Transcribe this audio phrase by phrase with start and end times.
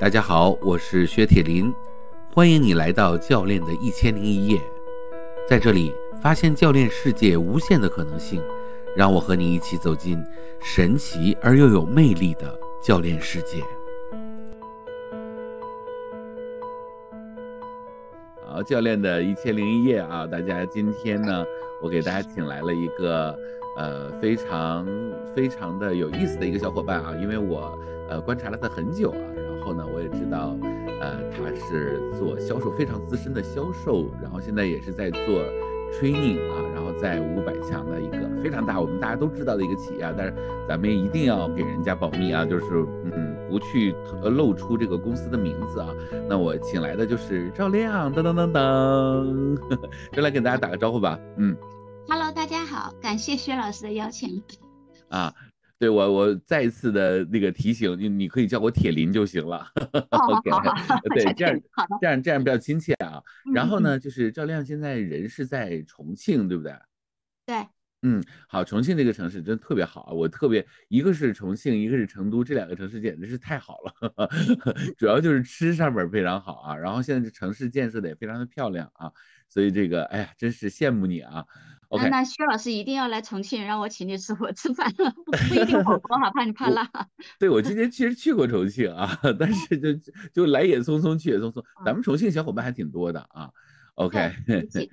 [0.00, 1.74] 大家好，我是薛铁林，
[2.32, 4.60] 欢迎你来到教练的一千零一夜，
[5.48, 8.40] 在这里发现教练世界无限的可能性，
[8.96, 10.24] 让我和你一起走进
[10.60, 13.60] 神奇而又有魅力的教练世界。
[18.46, 21.44] 好，教练的一千零一夜啊，大家今天呢，
[21.82, 23.36] 我给大家请来了一个
[23.76, 24.86] 呃非常
[25.34, 27.76] 非常的有意思的一个小伙伴啊，因为我
[28.08, 29.47] 呃观察了他很久啊。
[29.68, 30.56] 然后呢，我也知道，
[31.00, 35.20] 呃，他是做销售非常资深的销售，然后现在也是在做
[35.92, 40.34] training 啊，然后在五百强的一个非常大，我们大家都知道的一个企业啊，但是
[40.66, 42.64] 咱们一定要给人家保密啊，就是
[43.04, 45.88] 嗯，不去露出这个公司的名字啊。
[46.26, 49.58] 那我请来的就是赵亮，噔噔噔噔，
[50.12, 51.18] 就来给大家打个招呼吧。
[51.36, 51.54] 嗯
[52.08, 54.42] ，Hello，大家好，感谢薛老师的邀请。
[55.10, 55.34] 啊。
[55.78, 59.70] 对我，我再一次的那个提醒你，你可以叫我铁林就行了。
[60.10, 60.50] OK，
[61.14, 61.60] 对，这样
[62.00, 63.22] 这样这样比较亲切啊。
[63.54, 66.72] 然后呢，就是赵亮现在人是在重庆，对不对？
[67.46, 67.64] 对，
[68.02, 74.28] 嗯，好，重庆这个城市真特别好啊，我特别一个是重庆，一个是成都，这两个城市简直是太好了，
[74.98, 76.76] 主要就是吃上面非常好啊。
[76.76, 79.12] 然后现在这城市建设的也非常的漂亮啊，
[79.48, 81.44] 所以这个，哎呀，真是羡慕你啊。
[81.90, 85.10] 那那薛老师一定要来重庆，让我请你吃火吃饭了，
[85.48, 86.86] 不一定火锅哈，怕你怕辣。
[87.38, 91.64] 对，我今 年其实去过重庆啊，但是就就来也匆匆，去也匆匆。
[91.86, 93.48] 咱们重庆小伙伴还挺多的啊。
[93.94, 94.62] OK，对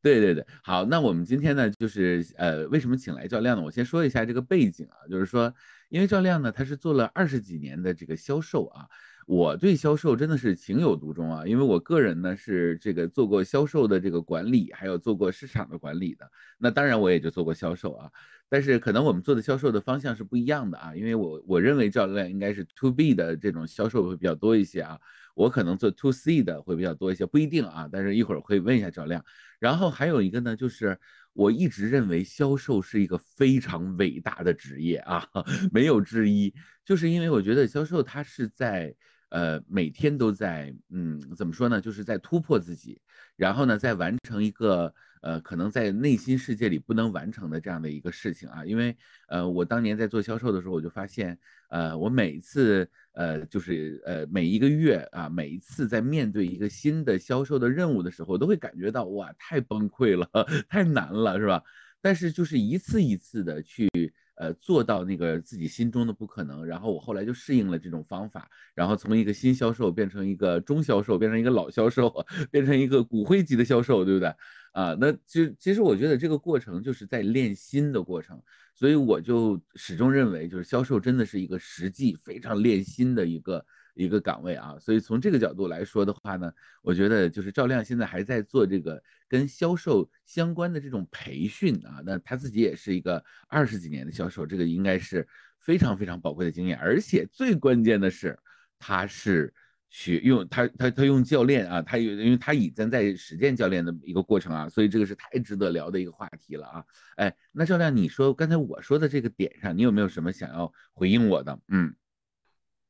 [0.00, 3.62] 对对，好，那我们今天呢，就是呃，为什么请来教练呢？
[3.62, 5.52] 我先说一下这个背景啊，就是说，
[5.88, 8.86] 因为赵亮呢，他是做了二十几年的这个销售啊。
[9.26, 16.26] 我对销售真的是情有独钟啊，因为我个人呢是这个做过销售的这个管理，还有做过市场的管理的。
[16.56, 18.10] 那当然我也就做过销售啊，
[18.48, 24.98] 但是可能我们做的销售的方向是不一样的啊，因为我我认为赵亮应该是 to B 的这种销售会比较多一些啊，
[25.34, 29.22] 我可能做 to C 的会比较多一些，不一定啊，但是一会儿会问一下赵亮。
[29.58, 30.98] 然后还有一个呢，就是
[31.38, 35.24] 我一直认为销售是一个非常伟大的职业啊，
[35.72, 36.52] 没有之一，
[36.84, 38.92] 就是因为我觉得销售它是在。
[39.30, 41.78] 呃，每天都在，嗯，怎么说呢？
[41.78, 42.98] 就是在突破自己，
[43.36, 48.64] 然后呢，在完成一个，呃，可能在内心世界里不能完成的这样的一个事情啊。
[48.64, 48.96] 因为，
[49.28, 51.38] 呃，我当年在做销售的时候，我就发现，
[51.68, 60.28] 呃，我每次，呃，就是呃，每一个月啊，每一次在面对一个新的销售的任务的时候，都会感觉到，哇，太崩溃了，
[60.68, 61.62] 太难了，是吧？
[62.00, 63.88] 但是就是一次一次的去。
[64.38, 72.08] 呃，做到那个自己心中的不可能，然后我后来就适应了这种方法，然后从一个新销售变成一个中销售，变成一个老销售，
[72.50, 74.28] 变成一个骨灰级的销售，对不对？
[74.72, 78.40] 啊，那其实其实我觉得这个过程就是在练心的过程，
[78.74, 83.64] 所以我就始终认为，就是销售真的是一个实际非常练心的一个。
[83.98, 95.26] 一个岗位啊，所以从这个角度来说的话呢，我觉得就是赵亮现在还在做这个跟销售相关的这种培训啊，那他自己也是一个二十几年的销售，这个应该是
[95.58, 98.38] 非常非常宝贵的经验，而且最关键的是
[98.78, 99.52] 他是
[99.90, 106.84] 学用他他他用教练啊，他有因为他已经在实践教练的一个过程啊，所以这个是太值得聊的一个话题了啊，
[107.16, 111.58] 哎，那赵亮你说刚才我说的这个点上，你有没有什么想要回应我的？
[111.66, 111.92] 嗯，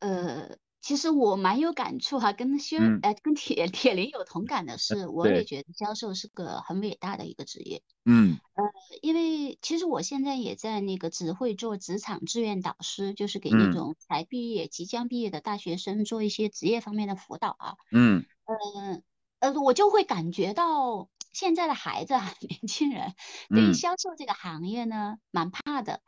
[0.01, 0.59] 呃。
[0.81, 7.83] 其实我蛮有感触哈，跟薛呃跟铁铁林有同感的是，我也觉得销售是个很伟大的一个职业。
[8.05, 8.65] 嗯，呃，
[9.03, 17.75] 因为其实我现在也在那个只会做职场志愿导师，就是给那种才毕业、即将毕业的大学生做一些职业方面的辅导啊。
[17.91, 18.25] 嗯，
[19.41, 23.15] 呃呃，我就会感觉到现在的孩子啊， 年轻人
[23.51, 26.01] 对于销售这个行业呢，蛮怕的。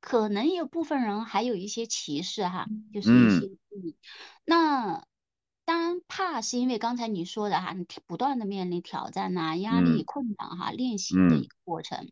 [0.00, 3.94] 可能有部分人还有一些歧视哈，就是一些嗯，
[4.44, 5.04] 那
[5.64, 12.10] 当然怕是因为刚才你说的哈，你不断的面临挑战呐、压力、困难哈，练习的一个过程。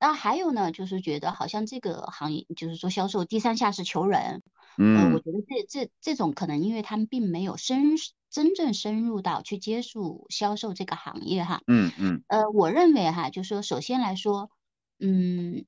[0.00, 4.42] 那还有呢，就是觉得好像这个行业就是做销售低三下四求人，
[4.76, 7.96] 嗯，我觉得这这这种可能因为他们并没有深
[8.30, 14.50] 真正深入到去接触销售这个行业哈，嗯嗯，呃，我认为哈，就是说首先来说，
[14.98, 15.66] 嗯。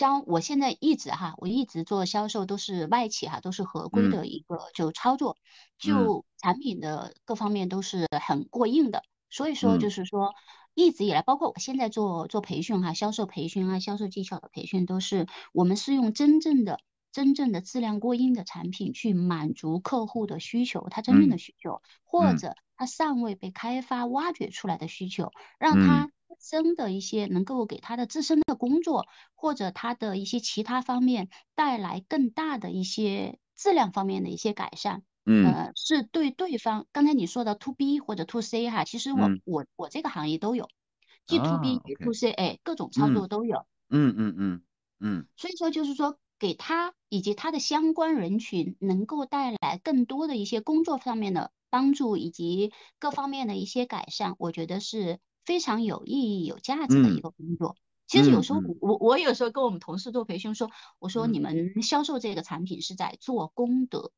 [0.00, 5.36] 将我现在一直哈，我一直做销售都是外企哈，都是合规的一个就操作，
[5.78, 9.02] 就产品的各方面都是很过硬的。
[9.28, 10.32] 所以说就是说，
[10.72, 16.80] 一直以来，包括我现在做做培训哈，销售培训啊，销售技巧的培训，都是我们是用真正的、
[17.12, 26.10] 真正的质量过硬的产品去满足客户的需求，他真正的需求，或者他尚未被开发挖掘出来的需求，让他。
[26.38, 36.86] 真的一些能够给他的自身的工作或者他的一些其他方面带来更大的一些质量方面的一些改善，呃，是对对方。
[36.92, 40.68] 刚才你说的 to B 或者 to C 哈，其实我我我这个行业都有，
[41.26, 43.66] 既 to B 也 to C，哎，各种操作都有。
[43.88, 44.62] 嗯嗯嗯
[45.00, 45.26] 嗯。
[45.36, 55.18] 所以说就是说，给他以及他的相关人群能够带来更多的一些工作上面的帮助，以及各方面的一些改善，我觉得是
[55.50, 57.74] 非常有意义、有价值的一个工作。
[58.06, 60.70] 其实有时候我我我有时候跟我们同事做培训说，
[61.00, 64.12] 我说你们销售这个产品是在做功德。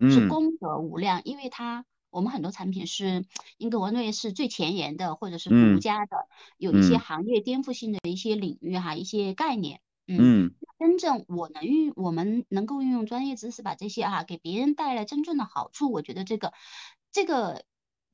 [0.00, 3.26] 是功德无量，因为它我们很多产品是
[3.56, 9.80] 英格文瑞是最前沿的，或者是独家的，有一些行业颠覆性的一些领域哈，一些概念。
[10.06, 16.52] 嗯，真正我能运，我们能够运用专业知识把这些啊给别人带来真正的好处，我觉得这个
[17.10, 17.64] 这个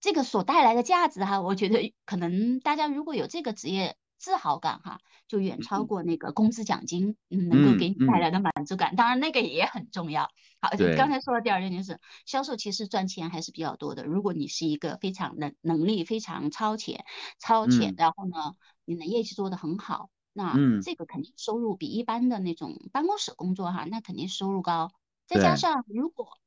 [0.04, 3.96] 这个所带来的价值哈，我觉得可能大家如果有这个职业。
[4.16, 8.96] 自豪感哈，就远超过那个工资奖金，嗯，能够给你带来的满足感。
[8.96, 10.30] 当然那个也很重要。
[10.62, 14.04] 好，刚才说的第二件就是销售，其实赚钱还是比较多的。
[14.04, 17.04] 如果你是一个非常能能力非常超前、
[17.38, 18.54] 超前，然后呢，
[18.86, 24.90] 你的业绩做得很好，那这个肯定收入比一般的那种办公室工作哈，那肯定收入高。
[25.26, 26.38] 再加上如果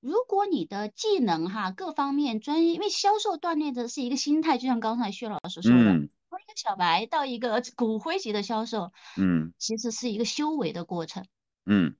[0.00, 6.08] 如果你的技能哈各方面专业，因为销售锻炼的是一个心态，就像刚才薛老师说的。
[6.28, 11.24] 从一个小白到一个 骨灰级的销售，嗯，其实是一个修为的过程，
[11.64, 11.94] 嗯，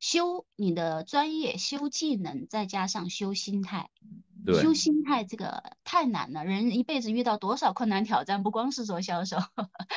[0.00, 3.90] 修你的专业，修技能，再加上修心态，
[4.44, 6.44] 对，修心态这个太难了。
[6.44, 9.36] 人一辈子遇到多少困难挑战，不光是做销售，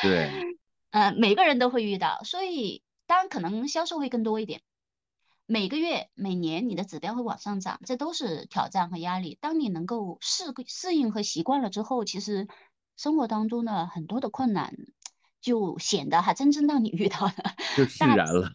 [0.04, 0.30] 对，
[0.92, 4.62] 呃，每个人都会遇到，所以当然可能销售会更多一点，
[5.50, 9.36] 每个月、每年你的指标会往上涨，这都是挑战和压力。
[9.42, 12.48] 当你能够适适应和习惯了之后，其实。
[13.02, 14.76] 生活当中的很多的困难，
[15.40, 17.34] 就显得哈真正让你遇到了
[17.78, 18.52] 就释然了，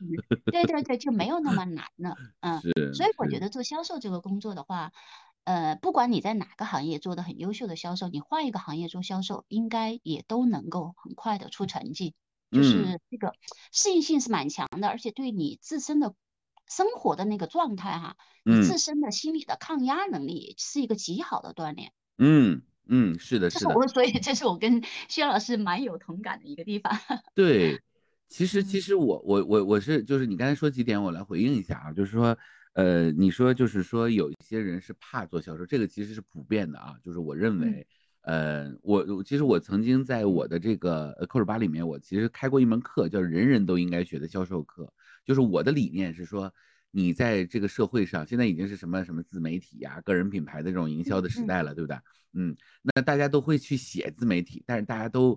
[0.52, 2.14] 对对对，就没有那么难了。
[2.40, 2.60] 嗯，
[2.92, 4.92] 所以我觉得做销售这个工作的话，
[5.44, 12.14] 呃，不管你在哪个行业做的很优秀的销售，你换一个行业做销售，应该也都能够很快的出成绩。
[12.50, 13.32] 就是这个
[13.72, 16.14] 适应性是蛮强的，而且对你自身的
[16.68, 21.92] 生活的那个状态哈，你自身的心理的抗压能力是一个极好的锻炼。
[22.18, 22.62] 嗯。
[22.86, 26.92] 嗯，是的，是的，我所以这是我跟薛老师蛮有同感的一个地方。
[27.34, 27.80] 对，
[28.28, 32.36] 其实其实我我我我是就是你刚才说几点，我来回应一下啊，就是说，
[32.74, 37.86] 呃，你说就是说有一些人是怕做销售，这个其实是普遍的啊，就是我认为，
[38.20, 44.92] 呃，我其实我曾经在我的这个扣十八里面，我其实开过一门课，叫人人都应该学的销售课，
[45.24, 46.52] 就是我的理念是说。
[46.96, 51.98] 你在这个社会上，现在已经是什么什么自媒体呀、个人品牌的这种营销的时代了，对不对？
[52.34, 52.56] 嗯，
[52.94, 55.36] 那大家都会去写自媒体，但是大家都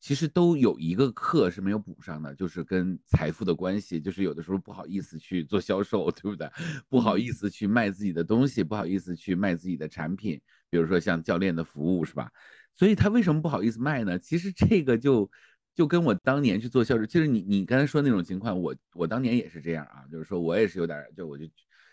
[0.00, 6.48] 其实都有一个课是没有补上的，就是跟财富的关系，就是有的时候不好意思去做销售，对不对？
[6.88, 10.40] 不好意思去卖自己的东西，不好意思去卖自己的产品，
[10.70, 12.30] 比如说像教练的服务，是吧？
[12.74, 14.18] 所以他为什么不好意思卖呢？
[14.18, 15.30] 其实这个就。
[15.74, 21.44] 就跟我当年去做销售，其实你你刚才说那种情况，我我当年也是这样啊，就是说我也是有点，就我就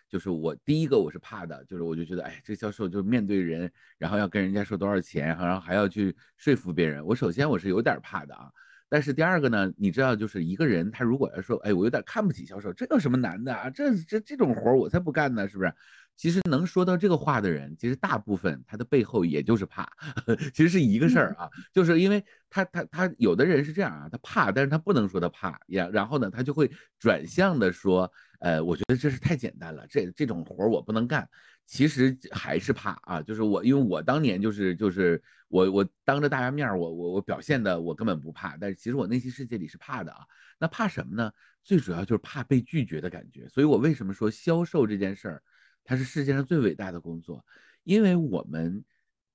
[0.07, 8.51] 就是我第一个我是怕的，就是我就觉得，哎，这销售就面对人，然后要跟人家说多少钱，然后还要去说服别人，我首先我是有点怕的啊。
[8.87, 13.69] 但是第二个呢，你知道，就是一个人他如果要说，哎，我有点看不起销售，这有什么难的啊？
[13.69, 15.73] 这这这种活我才不干呢，是不是？
[16.21, 19.91] 其实能说到这个话的人，其实大部分他的背后也就是怕，
[20.53, 28.07] 其实是一个事儿啊，就是因为他他他有的人是这样啊，他怕，但是他不能说他怕，呀，然后呢，他就会转向的说，
[28.39, 31.27] 呃，我觉得这是太简单了，这这种活我不能干，
[31.65, 40.19] 其实还是怕啊，就是我因为我当年就是就是我我当着大家面我我我表现的我根本不怕，但是其实我内心世界里是怕的啊，
[40.59, 41.31] 那怕什么呢？
[41.63, 45.41] 最主要就是怕被拒绝的感觉，所以我为什么说销售这件事儿？
[45.83, 47.43] 它是世界上最伟大的工作，
[47.83, 48.83] 因为我们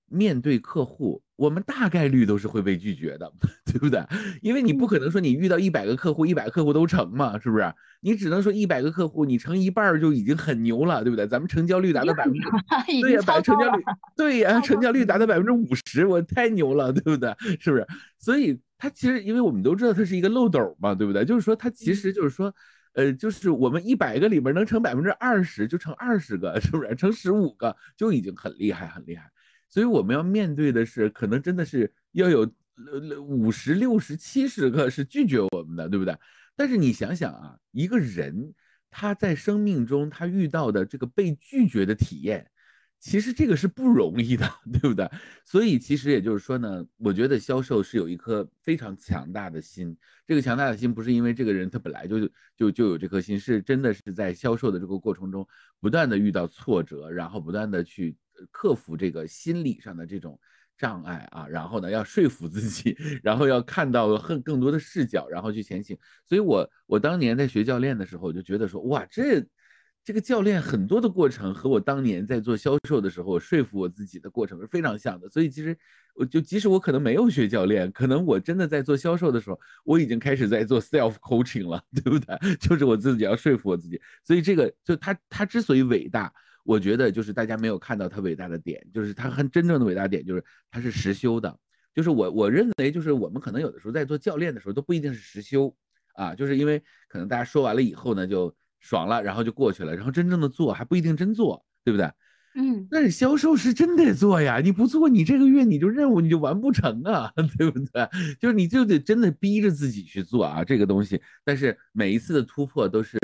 [0.09, 3.31] 面对客户，我们大概率都是会被拒绝的，
[3.67, 4.01] 对不对？
[4.41, 7.75] 因为你不可能说你遇到一百个客户，一百个客户都成嘛，是不是？
[8.01, 11.27] 你只能说一百个客户，你成一半就已经很牛了，对不对？
[11.27, 12.41] 咱们成交率达到百分之，
[13.03, 13.83] 对呀，百成交率，
[14.17, 17.35] 对呀，成交率达到百分之五十，我太牛了，对不对？
[17.59, 17.85] 是不是？
[18.19, 21.25] 所以它其实，因为我们都知道它是一个漏斗嘛，对不对？
[21.25, 22.55] 就是说，它其实就是说。
[22.97, 26.97] 呃，就是我们一百个里边能成百分之二十，就成二十个， 是不是？
[26.97, 29.31] 成十五个就已经很厉害，很厉害。
[29.69, 32.51] 所以我们要面对的是，可能真的是要有
[33.21, 36.17] 五十六十七十个是拒绝我们的，对不对？
[36.57, 38.55] 但是你想想啊，一个人
[38.91, 42.51] 他在生命中他遇到的这个被拒绝的体验，
[42.99, 45.09] 其实这个是不容易的， 对不对？
[45.45, 49.97] 所以其实也就是说呢，我觉得销售是有一颗非常强大的心。
[50.27, 55.47] 这个强大的心不是因为这个人他本来就就就有这颗心，是真的是在销售的这个过程中
[55.79, 58.17] 不断的遇到挫折，然后不断的去
[58.51, 60.41] 克服这个心理上的这种
[60.77, 65.97] 障碍啊，然后呢要说服自己，然后要看到更更多的视角，然后去前行。
[66.25, 69.47] 所以我我当年在学教练的时候，我就觉得说哇这。
[70.07, 75.77] 这个教练很多的过程和我当年在做销售的时候说服我自己的过程是非常像的，所以其实
[76.15, 82.39] 我就即使我可能没有学教练，可能我真的在做销售的时候，我已经开始在做 self coaching 了， 对不对？
[82.61, 84.01] 就是我自己要说服我自己。
[84.23, 86.33] 所以这个就他他之所以伟大，
[86.63, 91.59] 我觉得就是大家没有看到他伟大的点，就是他很真正的伟大点就是他是实修的，
[91.93, 95.77] 就是我我认为就是我们可能有的时候在做教练的时候都不一定是实修
[96.15, 98.55] 啊，就是因为可能大家说完了以后呢就。
[98.87, 102.09] 爽了，然后就过去了，然后真正的做还不一定真做，对不对？
[102.59, 108.09] 嗯，但是销售是真得做呀，你不做，你这个月你就任务你就完不成啊， 对不对？
[108.41, 111.21] 就是你就得真的逼着自己去做啊，这个东西。
[111.45, 113.19] 但是每一次的突破都是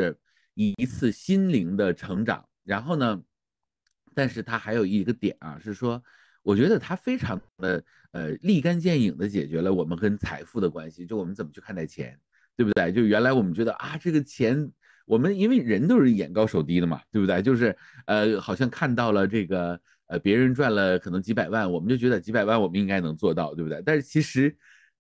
[0.55, 2.45] 一次心灵的成长。
[2.65, 3.23] 然后呢，
[4.15, 6.03] 但是它还有一个点啊，是说，
[6.43, 12.21] 我觉得它非常的呃立竿见影的解决了我们跟财富的关系，就我们怎么去看待钱，
[12.55, 12.93] 对不对？
[12.93, 14.71] 就原来我们觉得啊，这个钱。
[15.07, 17.43] 我们因为人都是眼高手低的嘛，对不对？
[17.43, 23.83] 就是呃，好像看到了这个呃，别人赚了可能几百万，我们就觉得几百万我们应该能做到，对不对？
[23.85, 24.55] 但是其实，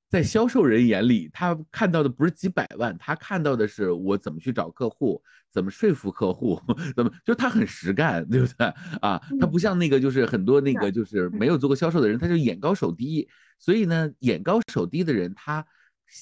[0.08, 6.60] 在销售人眼里，他看到的不是几百万，他看到的是我怎么去找客户，怎么说服客户，
[6.96, 8.66] 怎么就他很实干，对不对？
[9.00, 13.28] 啊，他不像那个就是很多那个就是没有做过销售的人，他就眼高手低。
[13.58, 15.64] 所以呢，眼高手低的人，他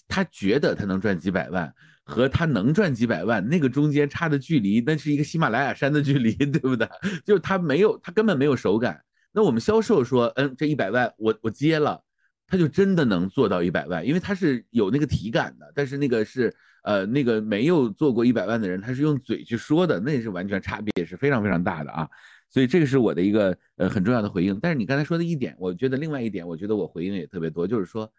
[0.06, 1.72] 他觉得他能赚几百万。
[2.10, 6.88] 和他能赚几百万，那个中间差的距离，那是一个喜马拉雅山的距离， 对不对？
[7.24, 9.00] 就是他没有，他根本没有手感。
[9.30, 12.02] 那我们销售说，嗯，这一百万我我接了，
[12.48, 15.72] 他就真的能做到一百万，因为他是有那个体感的。
[15.72, 16.52] 但是那个是，
[16.82, 22.08] 呃，那个没有做过一百万的人，他是用嘴去说的，那是完全差别是非常非常大的啊。
[22.50, 24.58] 所以这个是我的一个呃很重要的回应。
[24.60, 28.12] 但是你刚才说的一点，我觉得另外一点，我觉得我回应也特别多，就是说。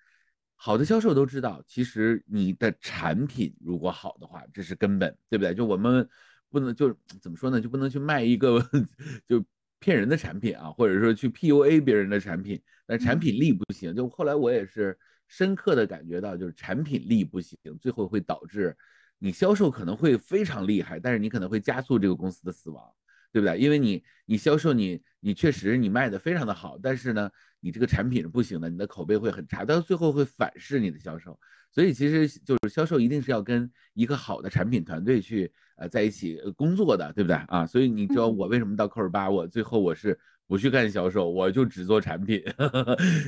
[0.63, 5.56] 好的销售都知道，其实你的产品如果好的话，这是根本，对不对？
[5.56, 6.08] 就我们
[6.51, 7.60] 不能就怎么说呢？
[7.60, 8.63] 就不能去卖一个
[9.27, 9.44] 就
[9.80, 13.96] 骗人的产品啊，或者说去 PUA 别人的产品，但产品力不行。
[13.96, 14.96] 就后来我也是
[15.27, 18.77] 深刻的感觉到，就是产品力不行，最后会导致
[19.18, 22.88] 你销售可能会非常厉害，但是你可能会加速这个公司的死亡，
[23.32, 23.58] 对不对？
[23.58, 27.32] 因为你你销售你你确实你卖的非常的好，但是呢。
[27.62, 31.39] 你这个产品是不行的，你的口碑会很差，到最后会反噬你的销售。
[31.72, 37.65] 所以其实就是销售一定是要跟一个好的产品团队去呃在一起工作的，对不对啊？
[37.65, 42.44] 所以你知道我为什么到科尔巴，我最后我是不去干销售，我就只做产品，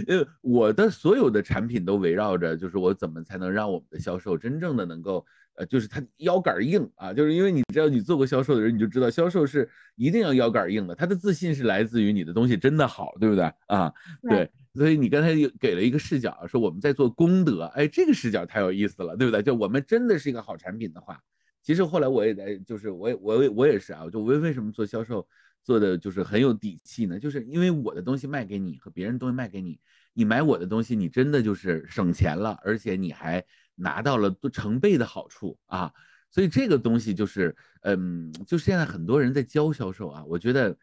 [0.07, 5.25] 因 为我的所有的产品都围绕着就是我怎么才能让我们的销售真正的能够。
[5.55, 10.95] 呃，就是他腰杆硬啊，就是因为你知道你做过销售的人，你就知道销售是一定要腰杆硬的。
[10.95, 13.93] 他的自信是来自于你的东西真的好，对不对啊？
[14.29, 19.43] 对，所以你刚才给了一个视角，说我们在做功德，哎，这个视角太有意思了，对不对？
[19.43, 21.19] 就我们真的是一个好产品的话，
[21.61, 25.27] 其实后来我也在，就是我也我我也是啊，就为为什么做销售
[25.63, 27.19] 做的就是很有底气呢？
[27.19, 29.79] 就是因为我的东西卖给你和别人东西卖给你，
[30.13, 33.43] 你买我的东西，你真的就是省钱了，而且你还。
[33.75, 35.91] 拿到了多成倍的好处啊，
[36.29, 40.77] 所以这个东西就是，嗯，就现在很多人在教销售啊，我觉得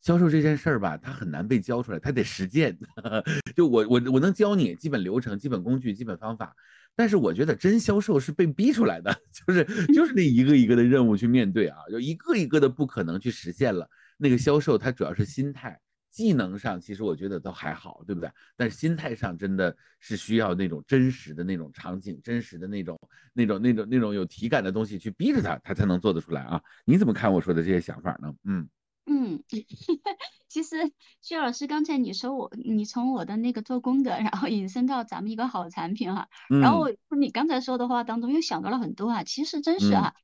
[0.00, 2.76] 销售这件事儿吧，它很难被教出来，它得实践。
[3.54, 6.54] 就我我我能教你基本流程、基本工具、基本方法，
[6.94, 9.14] 但是我觉得真销售是被逼出来的，
[9.46, 13.88] 就是就是那一个一个的任务去面对啊，就一个一个的不可能去实现了。
[14.16, 15.78] 那个销售它主要是心态。
[16.10, 18.28] 技能上其实我觉得都还好，对不对？
[18.56, 22.98] 但是心态上真的是需要那种真实的那种场景，真实的那种、
[23.34, 26.60] 那种、那种、那种有体感的东西去逼着他，他才能做得出来啊！
[26.86, 28.34] 你怎么看我说的这些想法呢？
[28.44, 28.68] 嗯
[29.08, 29.42] 嗯，
[30.48, 36.28] 其实薛老师刚才你说我，你从我的那个做功德，然后引申到咱们一个好产品哈，
[36.62, 40.14] 然后我你刚才说的话当中又想到了很多啊，其实真是哈，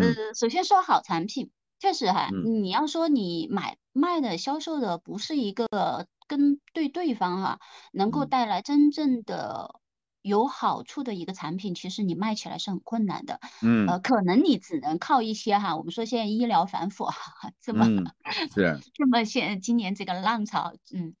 [0.00, 1.50] 呃，首先说好产品。
[1.80, 7.60] 确实哈，你要说你买卖的销售的不是一个跟对对方哈，
[7.92, 9.80] 能够带来真正的
[10.28, 13.40] 有好处的一个产品，其实你卖起来是很困难的。
[13.62, 17.86] 嗯，呃，可能你只能靠一些哈，我们说现在医疗反腐哈，这么
[18.54, 18.80] 是。
[18.94, 21.16] 这么现今年这个浪潮，嗯。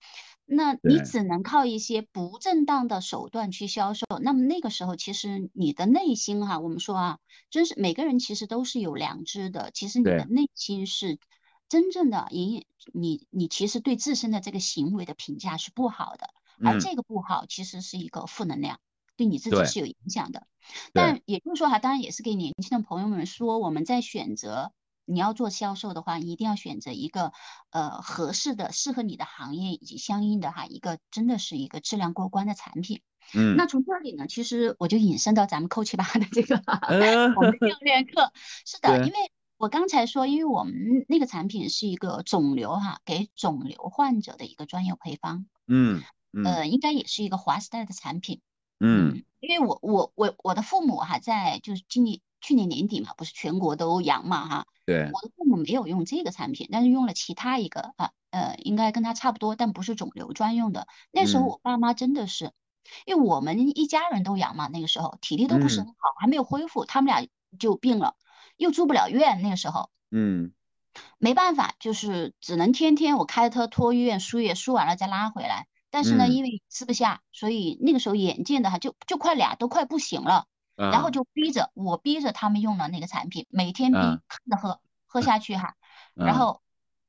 [0.50, 7.18] 那你只能靠一些不正当的手段去销售，那么那个时候其实你的内心哈，我们说啊，
[7.50, 11.18] 真是每个人其实都是有良知的，其实你的内心是
[11.68, 16.30] 真正的营你你其实对自身的这个行为的评价是不好的，
[16.64, 18.80] 而这个不好其实是一个负能量，
[19.18, 20.46] 对你自己是有影响的。
[20.94, 24.72] 但也就是说哈，当然也是给年轻的朋友们说，我们在选择
[25.04, 27.32] 你要做销售的话，一定要选择一个
[27.70, 33.00] 呃合适的、适合你的行业以及相应的哈一个真的是一个质量过关的产品。
[33.34, 36.56] 嗯，那从这里呢，其实我就引申到咱们扣七八的这个
[37.36, 38.32] 我们教练课。
[38.64, 39.18] 是的，因为
[39.56, 45.46] 我刚才说，因为我们那个产品是一个肿瘤哈，给肿瘤患者的一个专业配方。
[45.66, 46.02] 嗯，
[46.44, 48.40] 呃，应该也是一个华时代的产品。
[48.80, 54.66] 嗯，因为我我我我的父母哈，在就是今年去年年底嘛，不是全国都阳嘛哈。
[54.84, 55.10] 对。
[55.12, 60.86] 我的父母没有用这个产品，但是用了其他一个啊，呃，应该跟他差不多，但不是肿瘤专用的。
[61.10, 62.52] 那时候我爸妈真的是。
[63.04, 68.14] 因为我们一家人都阳嘛，那个时候体力都不是很好，还没有恢复，他们俩就病了，
[68.56, 69.42] 又住不了院。
[69.42, 70.52] 那个时候，嗯，
[71.18, 75.66] 没办法，就是只能天天我开车拖医院输液，输完了再拉回来。
[75.90, 85.74] 但是呢，因为吃不下，所以那个时候眼见的哈，就就快俩都快不行了，然后就逼着我逼着他们用了那个产品，每天逼看着喝喝下去哈，
[86.14, 86.62] 然后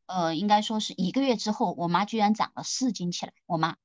[0.05, 3.75] 呃，应该说是一个月之后，我妈居然长了四斤起来，我妈。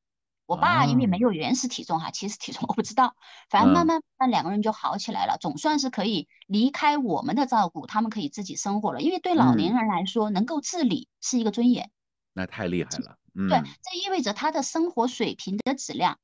[0.46, 3.16] 我爸因为没有原始体重哈，其实体重我不知道，
[3.48, 9.00] 反正慢慢慢两个人就好起来了，总算是可以离开我们的照顾，他们可以自己生活了。
[9.00, 11.90] 因为对老年人来说，能够自理是一个尊严。
[12.34, 16.18] 那太厉害了，对，这意味着他的生活水平的质量。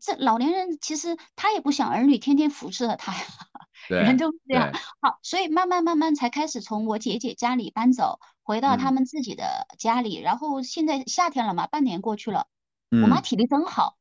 [0.00, 3.20] 这老年人其实他也不想儿女天天服侍着他呀，
[3.88, 4.72] 人都是这样。
[5.00, 12.48] 好，所以慢慢慢慢才开始从我姐姐家里搬走，回到他们自己的家里，然后现在夏天了嘛，半年过去了。
[12.90, 13.96] 我妈体力真好，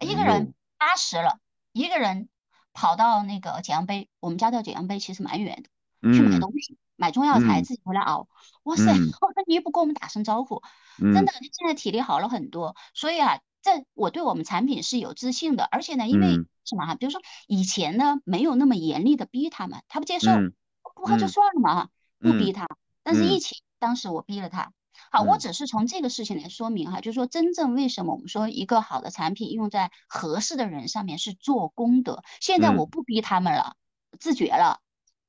[0.00, 1.38] 一个人八十了，
[1.72, 2.28] 一个人
[2.72, 8.28] 跑到那个解阳碑，我们家到解阳碑其实蛮远的，去买东西，买中药材，自己回来熬。
[8.64, 10.62] 哇塞，那你也不跟我们打声招呼，
[10.98, 12.76] 真的，现在体力好了很多。
[12.92, 16.34] 所以啊，这我对我们产品是有自信的，而且呢，因为
[16.66, 16.94] 什么哈？
[16.94, 20.30] 比如说以前呢，没有那么严厉的逼他们，他不接受，
[20.94, 21.88] 不喝就算了嘛哈，
[22.18, 22.68] 不逼他。
[23.02, 24.72] 但是疫情当时我逼了他。
[25.10, 32.22] 好，我只是从这个事情来说明哈，就是说真正为什么我们说一个好的产品用在合适的人上面是做功德。
[32.40, 33.76] 现在我不逼他们了，
[34.18, 34.80] 自觉了，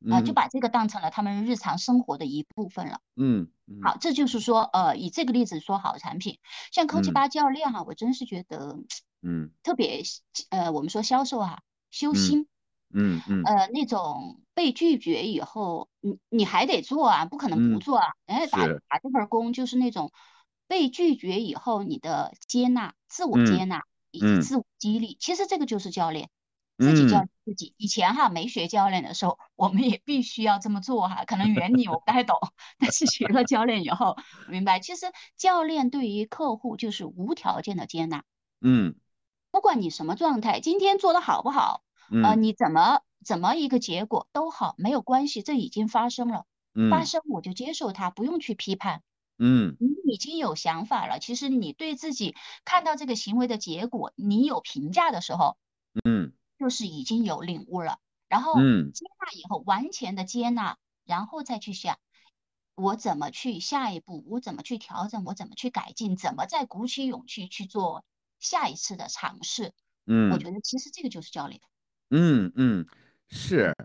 [0.10, 3.00] 啊，就把这个当成了他们日常生活的一部分了。
[3.16, 3.50] 嗯，
[3.84, 6.40] 好，这就是说，呃，以这个例子说好产品，
[6.72, 8.80] 像科技八教练哈，我真是觉得，
[9.22, 10.02] 嗯，特别，
[10.50, 11.62] 呃，我们说销售哈，
[11.92, 12.48] 修心。
[12.94, 18.08] 嗯嗯，呃，那种被拒绝以后，你你还得做啊，不可能不做啊。
[18.26, 20.12] 哎，打打这份工就是那种
[20.68, 26.30] 被拒绝以后，你的接纳、自我接纳以及自我激励，其实这个就是教练
[26.82, 27.74] 自己教自己。
[27.78, 32.38] 以前哈没学教练的时候，我们也必须要这么做哈， 可能原理我不太懂，
[32.80, 34.18] 但是学了教练以后，
[34.50, 35.06] 明白，其实
[35.38, 38.24] 教练对于客户就是无条件的接纳。
[38.60, 38.96] 嗯，
[39.52, 41.84] 不管你什么状态，今天做的好不好。
[42.24, 46.46] 呃，你怎么怎么一个结果都好，没有关系，这已经发生了，
[46.90, 49.02] 发生我就接受它，不用去批判。
[49.40, 55.58] 嗯，你已经有想法了，其实你对自己看到这个行为的结果，你有评价的时候，
[56.04, 57.98] 嗯，就是已经有领悟了，
[58.28, 61.98] 然后接纳以后完全的接纳，然后再去想
[62.76, 68.06] 我怎么去下一步，我怎么去调整，我怎么去改进，怎么再鼓起勇气去做
[68.40, 69.74] 下一次的尝试。
[70.06, 71.60] 嗯，我觉得其实这个就是教练。
[72.12, 72.86] 嗯嗯，
[73.28, 73.76] 是，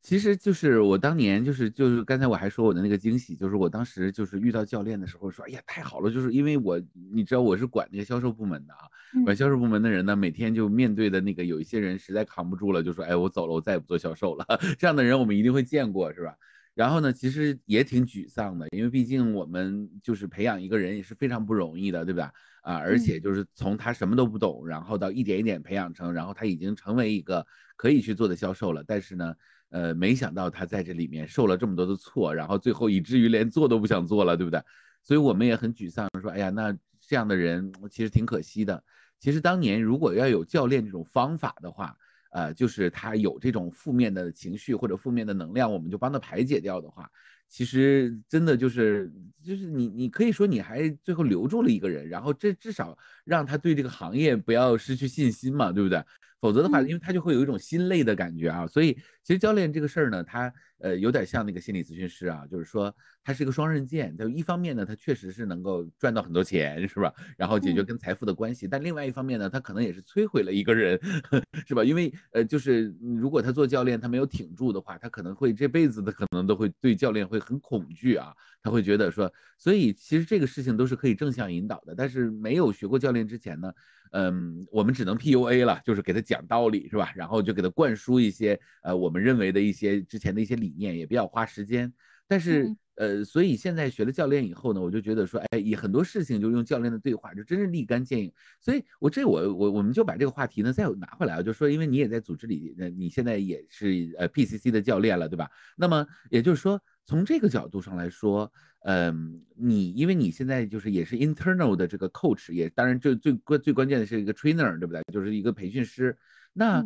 [0.00, 6.80] 其实就是我当年就是就是刚才我还说我的那个惊喜，就是我当时就是遇到教练的时候说，哎呀太好了，就是因为我
[7.12, 8.80] 你知道我是管那个销售部门的啊，
[9.24, 14.46] 管销售部门的人呢，每天就面对的那个有一些人实在扛不住了，就说，哎我走了，我再也不做销售了，
[14.78, 16.34] 这样的人我们一定会见过是吧？
[16.74, 22.32] 然后呢，其实也挺沮丧的，因为毕竟我们就是培养一个人也是非常不容易的，对吧？
[22.62, 27.44] 啊，而且就是从他什么都不懂，然后到一点一点培养成，然后他已经成为一个
[27.76, 28.84] 可以去做的销售了。
[28.86, 29.34] 但是呢，
[29.70, 34.62] 呃，没想到他在这里面受了这么多的挫，然后最后以至于连做都不想做了，对不对？
[35.02, 38.82] 所以我们也很沮丧，说，哎呀，那这样的人其实挺可惜的。
[39.18, 41.96] 其实当年如果要有教练这种方法的话，
[42.30, 47.10] 呃，就是他有这种负面的情绪或者负面的能量，我们就帮他排解掉的话。
[47.48, 49.10] 其实真的就是
[49.42, 56.04] 就是你你可以说你还最后留住了一个人，然后这至少让他对这个行业不要失去信心嘛，对不对？
[56.40, 58.64] 否则的话，因为他就会有一种心累的感觉啊。
[58.66, 58.92] 所以
[59.24, 62.94] 其实教练这个事儿呢，他呃有点像那个心理咨询师啊，就是说
[63.28, 64.16] 他是一个双刃剑。
[64.16, 67.12] 就一方面呢，他确实是能够赚到很多钱，是吧？
[67.36, 68.66] 然后解决跟财富的关系。
[68.66, 70.98] 但另外一方面呢，他可能也是摧毁了一个人，
[71.68, 71.84] 是吧？
[71.84, 77.18] 因为呃就是如果他做教练，他没有挺住的话，他可能会这辈子的可能都会对教练。
[77.28, 81.94] 会很恐惧啊，他会觉得说，所以其实这个事情都是可以正向引导的。
[81.94, 83.70] 但是没有学过教练之前呢，
[84.12, 87.12] 嗯，我们只能 PUA 了，就是给他讲道理是吧？
[87.14, 91.92] 然后就给他灌输一些呃我们认为的一些之前的一些理念，也比较花时间。
[92.26, 98.32] 但是呃，所以现在学了教练以后呢，我就觉得说，哎，以很多事情就用教练的对话，就真是立竿见影。
[98.60, 105.48] 所以，我这我我我们就把这个话题呢再拿回来啊，就说，因为你也在组织里，那你现在也是呃 PCC 的教练了，对吧？
[105.76, 115.00] 那么也就是说，从这个角度上来说，嗯，你因为你现在就是也是 internal 的这个 coach，也当然就最关最关键的是一个 trainer，对不对？
[115.12, 116.18] 就是一个培训师，
[116.52, 116.84] 那。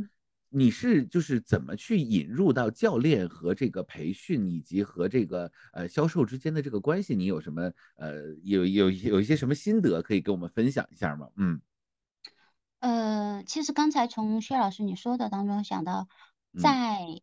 [0.54, 7.16] 你是就是怎么去引入到教练和这个培训以及和这个呃销售之间的这个关系？
[7.16, 11.30] 你有什么呃有有有一些什么心得可以跟我们分享一下吗？
[11.36, 11.60] 嗯，
[12.80, 16.08] 呃，其实刚才从薛老师你说的当中想到，
[16.60, 17.22] 在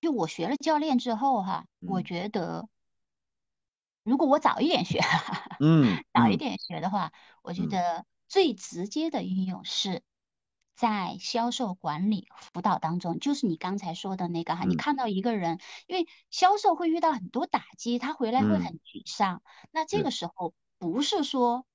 [0.00, 2.68] 就我学了教练之后哈，我觉得
[4.02, 4.98] 如果我早一点学，
[5.60, 10.02] 嗯，早一点学的话，我觉得最直接的应用是。
[10.78, 19.42] 在销售管理辅导当中，就是你刚才说的那个哈，你看到一个人，因为销售会遇到很多打击，他回来会很沮丧。
[19.72, 21.66] 那这个时候不是说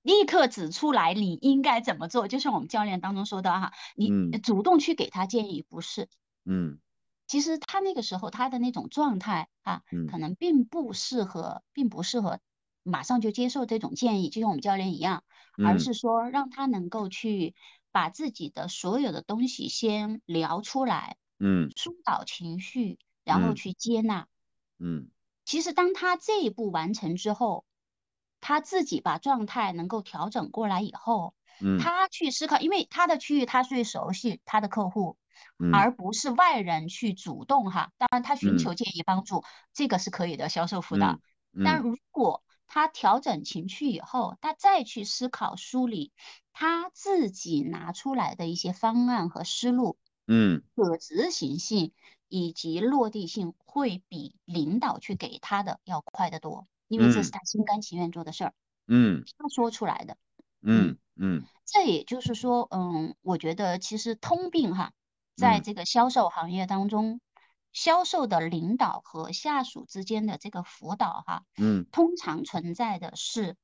[0.00, 4.12] 立刻指出来你应该怎么做，就像我们教练当中说的哈，你
[4.44, 6.08] 主动去给他建议，不是。
[6.44, 6.78] 嗯，
[7.26, 12.38] 其实他那个时候他的那种状态啊，可能并不适合，并不适合
[12.84, 15.24] 马上就接受这种建议，就像我们教练一样，
[15.66, 17.56] 而是说让他能够去。
[17.94, 24.26] 把自己的所有的东西先聊出来，嗯，疏导情绪，然后去接纳，
[24.80, 25.10] 嗯，
[25.44, 27.64] 其实当他这一步完成之后，
[28.40, 35.16] 他自己把状态能够调整过来以后，嗯，他去思考，因为他的区域他最熟悉他的客户，
[35.72, 41.20] 而不是外人去主动哈，当然他寻求建议帮助，这个是可以的销售辅导，
[41.62, 46.10] 但如果他调整情绪以后，他再去思考梳理。
[46.56, 51.92] 他自己拿出来的一些方案和思路，嗯，可执行性
[52.28, 58.54] 以及落地性会比领导去给他的要快得多，因为这是他心甘情愿做的事儿，
[58.86, 60.16] 嗯，他说出来的，
[60.62, 64.92] 嗯嗯，这也就是说，嗯，我觉得其实通病哈，
[65.36, 67.20] 在这个销售行业当中，
[67.72, 73.56] 销售的领导和下属之间的这个辅导哈，嗯，通常存在的是。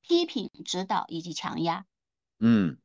[0.00, 1.84] 批评、指导以及强压，
[2.38, 2.78] 嗯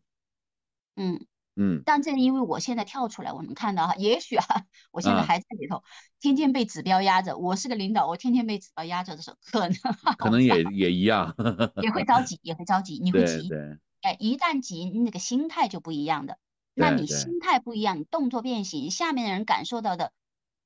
[0.95, 1.25] 嗯。
[1.57, 5.85] 嗯，但正因为我现在跳出来，我能看到哈，也许哈，我现在还在里头，
[6.19, 7.37] 天天被指标压着。
[7.37, 9.71] 我是个领导，我天天被指标压着的时候，可能
[10.19, 11.33] 可能也也一样，
[11.81, 16.37] 也会着急，也会着急，你会急，对，哎，一旦急，那个心态就不一样的。
[16.73, 20.11] 那你心态不一样，你动作变形，下面的人感受到的，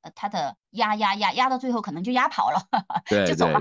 [0.01, 2.67] 呃，他的压压压压到最后可能就压跑了，
[3.27, 3.59] 就走了。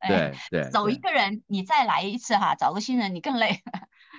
[0.00, 3.62] 对对，走一个人，你再来一次哈，找个新人你更累，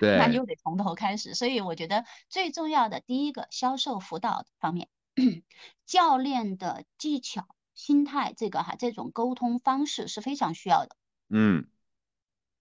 [0.00, 1.34] 对， 那你又得从头开始。
[1.34, 4.88] 所以我觉得最重要的第一个销售辅导方面，
[5.86, 10.96] 教练的技巧、心态这个哈，这种沟通方式是非常需要的。
[11.28, 11.66] 嗯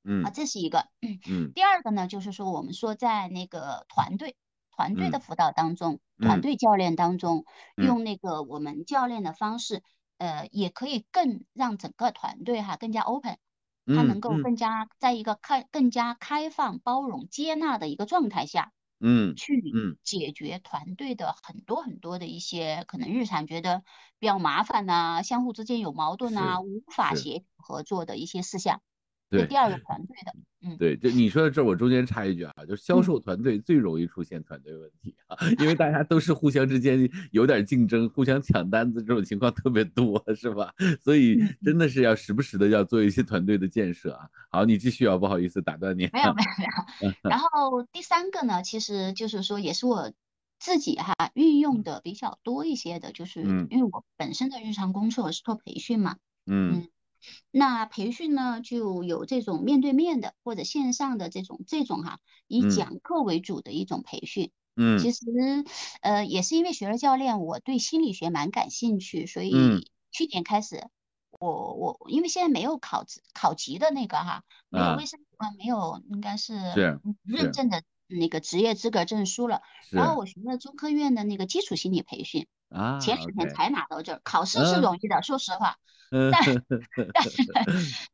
[0.04, 0.88] 嗯，啊，这是一个。
[1.30, 4.36] 嗯，第二个呢，就是说我们说在那个团队
[4.72, 9.82] 团队的辅导当中，团队教练当中，用那个我们教练的方式。
[10.20, 13.38] 呃，也可以更让整个团队哈更加 open，
[13.92, 23.84] 他能够更加在一个开更加开放、包容、接纳的一个状态下，嗯，去解决团队的很多很多的一些可能日常觉得
[24.20, 28.82] 比较麻烦呐，相互之间有矛盾呐，无法协调合作的一些事项。
[29.30, 40.74] 对第二个团队的，嗯，对，就你说的这，我中间插一句啊，就销售团队最容易出现团队问题啊，因为大家都是互相之间有点竞争，互相抢单子这种情况特别多，是吧？
[41.02, 44.30] 所以真的是要时不时的要做一些团队的建设啊。
[44.50, 46.10] 好，你继续啊，不好意思打断你。
[46.14, 46.50] 没有没有
[47.02, 47.30] 没有。
[47.30, 50.14] 然后第三个呢，其实就是说也是我
[50.58, 56.88] 自己哈运用的比较多一些的，就是因为我本身的日常工作是做培训嘛，嗯。
[57.52, 64.52] 那培训呢，就有这种面对面的或者线上的这种这种哈，以讲课为主的一种培训。
[64.76, 65.22] 嗯，其实
[66.02, 69.52] 呃也是因为学了教练，我对心理学蛮感兴趣，所以
[70.12, 70.88] 去年开始，
[71.40, 76.54] 我我因为现在没有考考级的那个哈，没有卫生呃没有应该是
[77.24, 77.52] 认。
[77.52, 79.62] 证的那个职业资格证书了，
[79.92, 82.48] 然后我学了中科院的那个基础心理培训。
[82.70, 85.78] 啊，前几天才拿到证，考试是容易的，说实话，
[86.10, 86.32] 但
[87.14, 87.44] 但是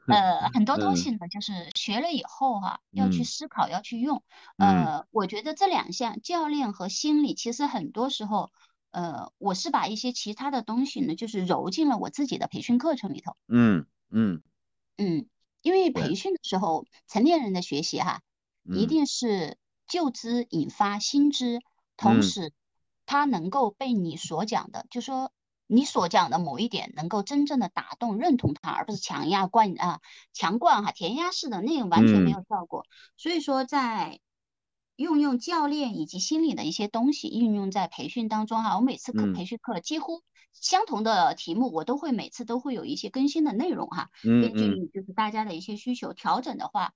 [0.08, 4.24] 呃很多东西呢，就是学了以后哈，要去思考，要去用。
[4.58, 8.52] 呃，我觉得这两项教练和心理，其实很多时候，
[8.92, 13.36] 呃，我是把一些其他的东西呢，就是揉进了我自己的培训课程里头。
[13.48, 14.42] 嗯嗯。
[14.98, 15.26] 嗯，
[15.62, 16.14] 因为培。
[16.16, 18.22] 训的时候，成年人的学习哈，
[18.64, 21.60] 一定是旧知引发新知，
[21.98, 22.52] 同时
[23.06, 25.32] 他能够被你所讲的，就说
[25.74, 30.00] 你所讲的某一点能够真正的打动、认同他，而不是强压灌啊、
[30.34, 32.86] 强灌哈、填鸭式的那个完全没有效果。
[33.18, 34.20] 所以说在。
[34.96, 40.22] 运用教练以及心理的一些东西运用在培训当中哈，我每次课培训课几乎
[40.54, 46.94] 相同的题目，我都会每次都会有一些更新的内容哈，根据就是大家的一些需求调整的话，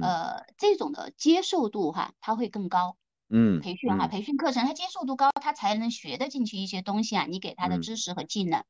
[0.00, 2.96] 呃，这种的接受度哈，它会更高。
[3.30, 8.64] 嗯，培训哈，培训课程他接受度高，他才能学得进去一些东西啊，你给他的知识和技能。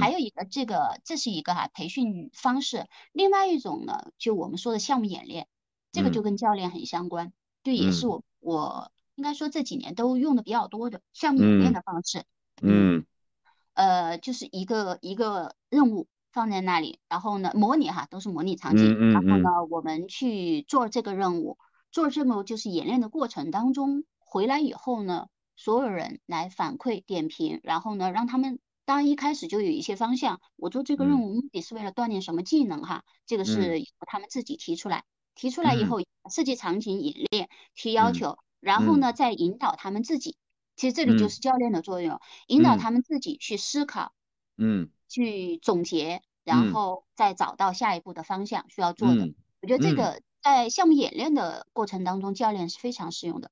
[0.00, 5.46] 还有一个这个这是一个哈培训方式，另外一种呢，就我们说的项目演练，
[5.92, 7.32] 这个就跟教练很相关。
[7.62, 12.24] 对，也是我我应该说这几年都用的比较多的项目演练的方式。
[12.60, 13.04] 嗯，
[13.74, 19.12] 呃，就是一个一个任务放在那里，然后呢，模拟哈，都是模拟场景。
[19.12, 21.56] 然后呢，我们去做这个任务，
[21.90, 30.40] 做这么就是演练的过程当中，回来以后呢，所有人来反馈点评，然后呢，让他们当然一开始就有一些方向。
[30.56, 33.04] 我做这个任务目的是为了锻炼什么技能哈？
[33.26, 35.04] 这个是由他们自己提出来。
[35.34, 40.36] 提出来以后，设计场景演练，提要求，然后呢，再引导他们自己。
[40.74, 44.12] 其实这里就是教练的作用，引导他们自己去思考，
[44.56, 49.32] 嗯，去总结，然后再找到下一步的方向需要做的。
[49.62, 53.50] 我觉得这个在项目演练的过程当中，教练是非常适用的。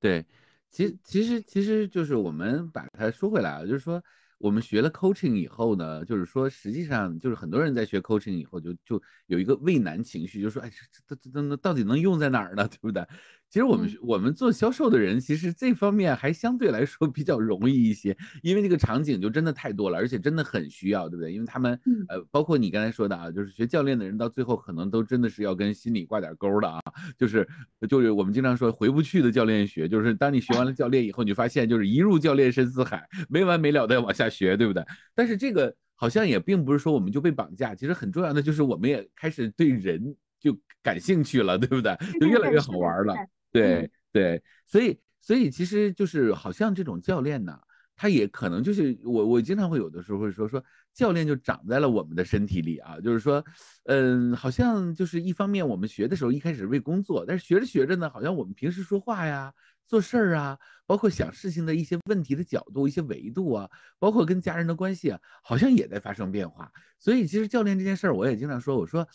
[0.00, 0.24] 对，
[0.70, 4.02] 其其实其实就是我们把它说回来啊，就是说。
[4.40, 12.62] 我们学了 coaching 以后呢，就是说，实际上就是很多人在学 coaching 以后，就就有一个畏难情绪，就说，哎，这这这这到底能用在哪儿呢？
[12.70, 13.04] 对不对？
[13.50, 21.32] 其实我们我们做销售的人，其实这方面还相对来说比较容易一些，因为这个场景就真的太多了，而且真的很需要，对不对？
[21.32, 21.72] 因为他们
[22.08, 26.78] 呃，包括你刚才说的啊，就是学教练的人到最后可能都真的是要跟心理挂点钩的啊，
[27.16, 27.48] 就是
[27.88, 34.84] 就是我们经常说回不去的教练学，就是当你学完了教练以后，你发现就是一入教练深似海，没完没了的往下学，对不对？
[35.14, 41.96] 但是这个好像也并不是说我们就被绑架，其实很重要的就是我们也开始对人就感兴趣了，对不对？
[42.20, 43.14] 就越来越好玩了。
[43.52, 47.58] 对对，所以所以其实就是好像这种教练呢，
[47.96, 50.62] 他也可能就是我我经常会有的时候会说说
[50.94, 53.44] 教练就长在了我们的身体里啊，就是说，
[53.84, 59.52] 嗯，好像就是一方面我们学的时候一开始为工作，但是学着学着呢，好像我们平时说话呀、
[59.86, 66.70] 做事儿啊，包括想事情的一些问题的角度、一些维度啊，包括跟家人的关系啊，好像也在发生变化。
[66.98, 69.06] 所以其实教练这件事儿，我也经常说，我说。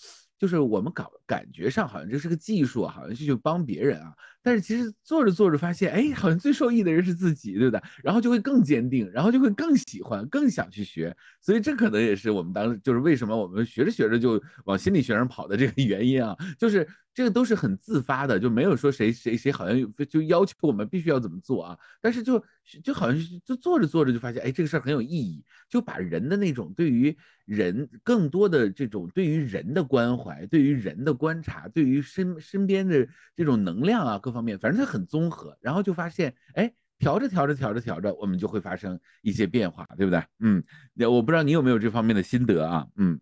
[0.43, 7.81] 就是我们感感觉上好像这是个技术，好像去去帮别人啊，但是其实做着做着发现，哎，好像最受益的人是自己，对不对？
[8.03, 11.15] 然后就会更坚定，然后就会更喜欢，更想去学。
[11.39, 16.85] 所以这可能也是我们当时就是为什么我们学着学着就往心理学上跑的这个原因啊，就是。
[17.13, 21.77] 这个都是很自发的，就没有说谁谁谁好像就要求我们必须要怎么做啊。
[22.01, 22.43] 但是就
[22.83, 35.55] 就好像就做着做着就发现，哎，这个事儿很有意义，就把人的那种对于人更多的这种对于人的关怀、对于人的观察、对于身身边的这种能量啊各方面，反正它很综合。
[35.61, 40.23] 然后就发现，哎，调着调着调着调着，我们就会发生一些变化，对不对？
[40.39, 40.63] 嗯，
[41.07, 42.87] 我不知道你有没有这方面的心得啊？
[42.95, 43.19] 嗯。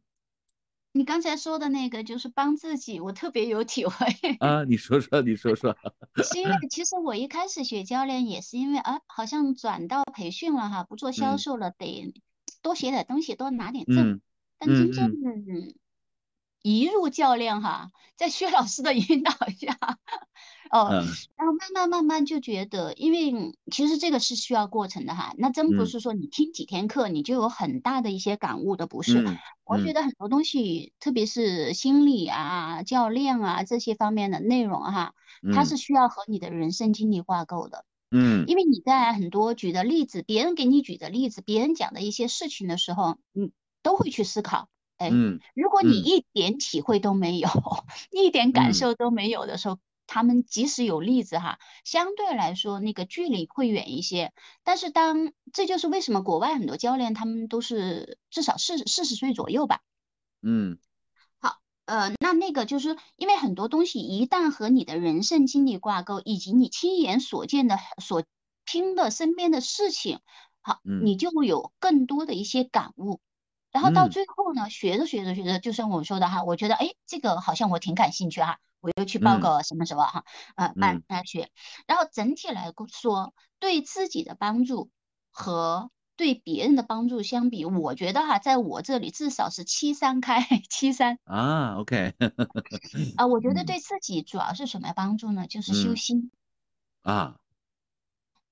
[0.93, 4.05] 你刚才说的那个就是帮自己，我特别有体会
[4.39, 4.63] 啊！
[4.65, 5.77] 你说说，你说说。
[6.23, 12.13] 是因为其实我一开始学教练也是因为啊，好像转到培训了哈，不做销售了，得
[12.61, 14.21] 多学点东西，多拿点证。
[14.57, 15.13] 但真正
[16.61, 19.97] 一入教练哈，在薛老师的引导下。
[20.71, 20.89] 哦，
[21.35, 29.25] 然后慢慢慢慢就觉得，因为其实这个是需要过程的哈，那真不是说你听几天课你就有很大的一些感悟的，不是。
[29.65, 35.13] 我觉得很多东西，特别是心理啊、教练啊这些方面的内容哈，
[35.53, 37.83] 它是需要和你的人生经历挂钩的。
[38.09, 43.51] 嗯，因为你在很多举的例子，别人给你举的例子，别人讲的一些事情的时候，你
[43.83, 44.69] 都会去思考。
[44.97, 45.09] 哎，
[45.53, 47.49] 如果你一点体会都没有，
[48.11, 49.77] 一点感受都没有的时候。
[50.13, 54.33] 他们即使有例子哈，相对来说那个距离会远一些。
[54.65, 59.79] 但是当这就是为什么国外很多教练他们都是至少四四十岁左右吧。
[60.41, 60.77] 嗯，
[61.39, 68.25] 好，呃，那那个就是因为很多东西一旦和你的人生经历挂钩，以及你亲眼所见的、所
[68.65, 70.19] 听的身边的事情，
[70.59, 73.21] 好，你就会有更多的一些感悟。
[73.71, 78.59] 然后到最后呢，学着学着学着，就像我说的哈，我觉得哎，这个好像我挺感兴趣哈。
[78.81, 81.51] 我又去报个什么什么哈，呃，办大学，
[81.85, 84.89] 然后整体来说对自己的帮助
[85.29, 91.19] 和对别人的帮助相比，我觉得哈，在我这里至少是七三开，七三。
[91.25, 92.15] 啊，OK，
[93.17, 95.45] 啊， 我觉得对自己主要是什么帮助呢？
[95.45, 96.31] 就是修心。
[97.03, 97.37] 啊，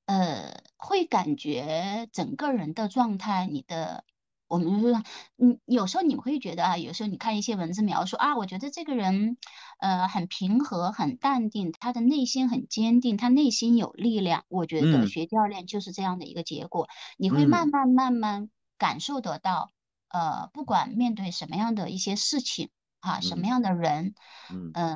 [0.06, 4.04] 呃，会感觉整个人的状态，你的。
[4.50, 5.04] 我们就说，
[5.38, 9.38] 嗯，有时候你们会觉得啊，有时候你看一些文字描述啊，我觉得这个人，
[9.80, 14.44] 呃，很平和，很淡定，他的内心很坚定，他内心有力量。
[14.50, 19.70] 我觉得学教练就是这样的一个结果，你会慢慢慢慢感受得到，
[20.10, 22.70] 呃，不管面对什么样的一些事情，
[23.02, 24.16] 哈，什么样的人，
[24.50, 24.96] 嗯，呃，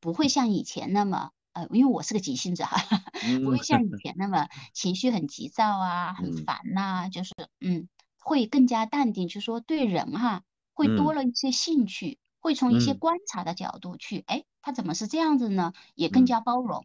[0.00, 2.76] 不会像以前那么，呃，因为我是个急性子哈，
[3.44, 4.48] 不会像以前那么。
[4.74, 7.88] 情绪很急躁啊，很烦呐，就是，嗯。
[8.28, 10.42] 会更加淡定，就说对人哈，
[10.74, 15.72] 会多了一些兴趣，会从一些观察的角度去，哎，他怎么是这样子呢？
[15.94, 16.84] 也更加包容，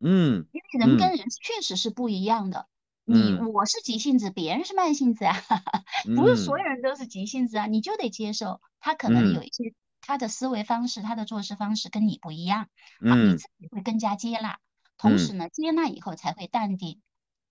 [0.00, 2.66] 嗯，因为人跟人确实是不一样的。
[3.04, 5.36] 你我是急性子，别人是慢性子啊，
[6.16, 12.68] 不是所有人都是急性子啊，你就得接受他可能有一些他的思维方式，他的做事方式跟你不一样，
[13.00, 14.58] 啊，你自己会更加接纳，
[14.96, 17.02] 同时呢，接纳以后才会淡定。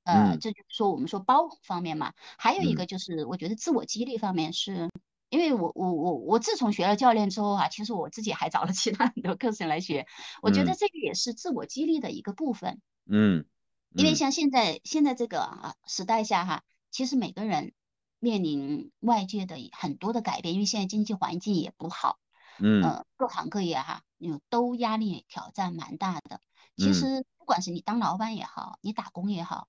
[0.04, 4.90] 呃，这就是说我们说包容方面嘛，还有一个就是我觉得自我激励方面，是
[5.30, 10.08] 因为我我我我自从学了教练之后啊，其实我自己还找了其他很多课程来学，
[10.42, 12.82] 我觉得这个也是自我激励的一个部分。
[13.06, 13.46] 嗯，
[13.94, 17.74] 因为像现在现在这个啊时代下哈，其实每个人
[18.20, 22.18] 面临外界的很多的改变，因为现在经济环境也不好，
[22.60, 26.42] 嗯，各行各业哈，有都压力挑战蛮大的。
[26.76, 29.68] 其实不管是你当老板也好，你打工也好。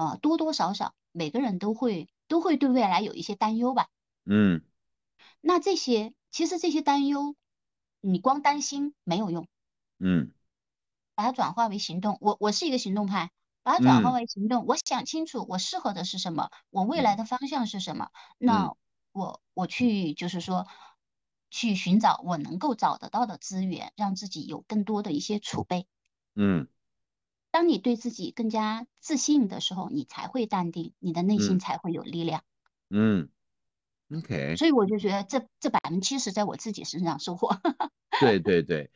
[0.00, 3.88] 呃，多多少少每个人都会都会对未来有一些担忧吧。
[4.24, 4.62] 嗯，
[5.42, 7.34] 那这些其实这些担忧，
[8.00, 9.46] 你光担心没有用。
[9.98, 10.32] 嗯，
[11.14, 12.16] 把它转化为行动。
[12.22, 13.30] 我我是一个行动派，
[13.62, 14.64] 把它转化为行动。
[14.66, 18.08] 我想清楚我适合的是什么，我未来的方向是什么。
[18.38, 18.72] 那
[19.12, 20.66] 我我去就是说
[21.50, 25.86] 去寻找我能够找得到的资源，让自己有更多的一些储备。
[26.36, 26.66] 嗯。
[27.52, 32.44] 当你对自己更加自信的时候，你才会淡定，你的内心才会有力量。
[32.90, 33.28] 嗯
[34.14, 34.54] ，OK。
[34.56, 37.48] 所以我就觉得这这百分之七十在我自己身上收获。
[38.20, 38.88] 对对对，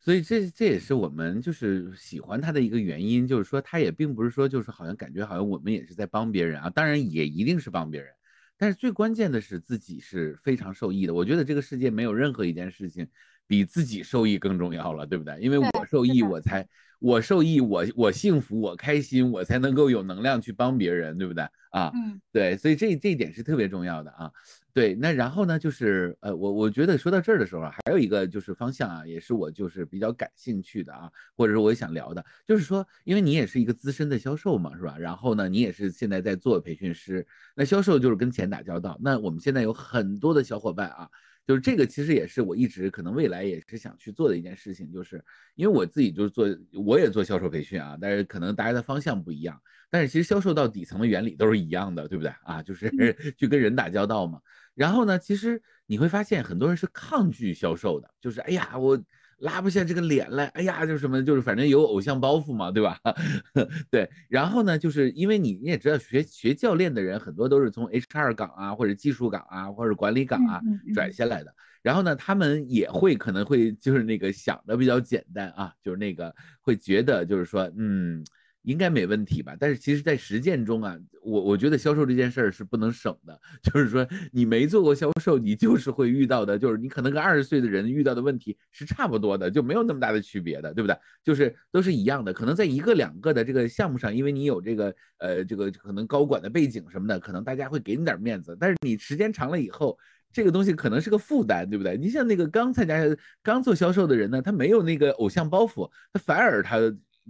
[0.00, 8.12] 所以这这也是我们就是喜欢他的一个原因，就是说他也并不是说就是好像感觉好像我们也是在帮别人啊，当然也一定是帮别人，
[8.58, 11.14] 但是最关键的是自己是非常受益的。
[11.14, 13.08] 我觉得这个世界没有任何一件事情
[13.46, 15.38] 比自己受益更重要了，对不对？
[15.40, 16.68] 因为我受益，我才。
[17.04, 21.92] 我受益，我我幸福，我开心，我才能够有能量去帮别人，对不对啊？
[21.94, 24.32] 嗯，对，所以这这一点是特别重要的啊。
[24.72, 34.96] 对，那然后呢，就是呃，我我觉得说到这儿的时候啊，还有一个就是方向啊，也是我就是比较感兴趣的啊，或者说我也想聊的，就是说，因为你也是一个资深的销售嘛，是吧？
[34.98, 38.98] 然后呢，你也是现在在做培训师，那销售就是跟钱打交道。
[39.02, 41.10] 那我们现在有很多的小伙伴啊。
[41.46, 45.22] 就是这个，其实也是我一直可能未来也是想去做的一件事情，就是
[45.54, 52.62] 因为我自己就是做，我也做销售培训啊，但是可能大家的方向不一样，但是其实销售到底层的原理都是一样的，对不对啊？
[52.62, 52.90] 就是
[53.36, 54.40] 去跟人打交道嘛。
[54.74, 59.02] 然后呢，其实你会发现很多人是抗拒销售的，就是哎呀我。
[59.38, 62.98] 拉不下这个脸来，哎呀，就是什么，就是反正有偶像包袱嘛，对吧？
[63.90, 70.60] 对，然后呢，就是因为你你也知道，学学教练的人很多都是从 HR 岗啊，或者技术岗啊，或者管理岗啊
[70.94, 78.24] 转下来的，然后呢，他们也会可能会就是那个想的比较简单啊，就是那个会觉得就是说，嗯。
[78.64, 79.54] 应该没问题吧？
[79.58, 83.38] 但是其实，在实践中啊，我我觉得销售这件事儿是不能省的。
[83.62, 90.96] 就是说，你没做过销售，你就是会遇到的，就是你可能跟二十岁的人遇到的问题是差不多的，就没有那么大的区别的，对不对？
[91.22, 92.32] 就是都是一样的。
[92.32, 98.56] 可能在一个两个的这个项目上，因为你有这个呃这个可能高管的背景什么的，可能大家会给你点面子。
[98.58, 99.98] 但是你时间长了以后，
[100.32, 101.98] 这个东西可能是个负担，对不对？
[101.98, 102.98] 你像那个刚参加、
[103.42, 106.78] 刚做销售的人呢，他没有那个偶像包袱，他反而他。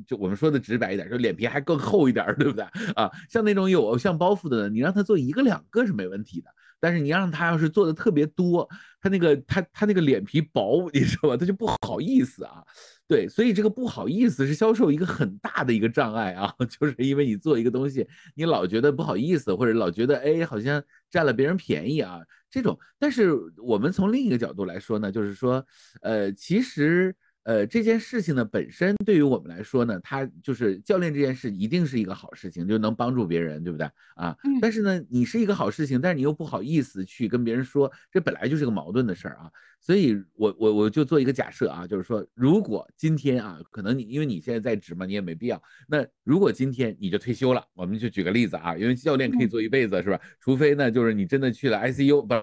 [0.06, 2.64] 就我们说的直白一点，就脸皮还更厚一点，对不对
[2.96, 3.10] 啊？
[3.28, 8.68] 像那种有偶像包袱的，你让他做一个两个是没问题的，但是你让他要是做的特别多，
[9.00, 11.36] 他那个他他那个脸皮薄，你知道吧？
[11.36, 12.62] 他就不好意思啊。
[13.06, 22.20] 对，所以这个不好意思是销售一个很大的一个障碍啊， 就是因为你做一个东西，你老觉得不好意思，或者老觉得哎好像占了别人便宜啊
[22.50, 22.78] 这种。
[22.98, 25.64] 但是我们从另一个角度来说呢，就是说，
[26.02, 27.14] 呃，其实。
[27.44, 33.86] 呃，这件事情呢本身对于我们来说呢，它就是教练这件事一定是一个好事情，就能帮助别人，对不对
[34.16, 34.34] 啊？
[34.44, 34.58] 嗯。
[34.60, 39.50] 但是呢，你是一个好事情，但是你又不好意思去跟别人说，这本来就是个矛盾的事儿啊。
[39.78, 45.62] 所以，我我我就做一个假设啊，就是说，如果今天啊，可能你因为你现在在职嘛，你也没必要。
[45.86, 50.18] 那如果今天你就退休了，我们就举个例子啊，因为教练可以做一辈子，是吧？
[50.40, 52.34] 除非呢，就是你真的去了 ICU 不。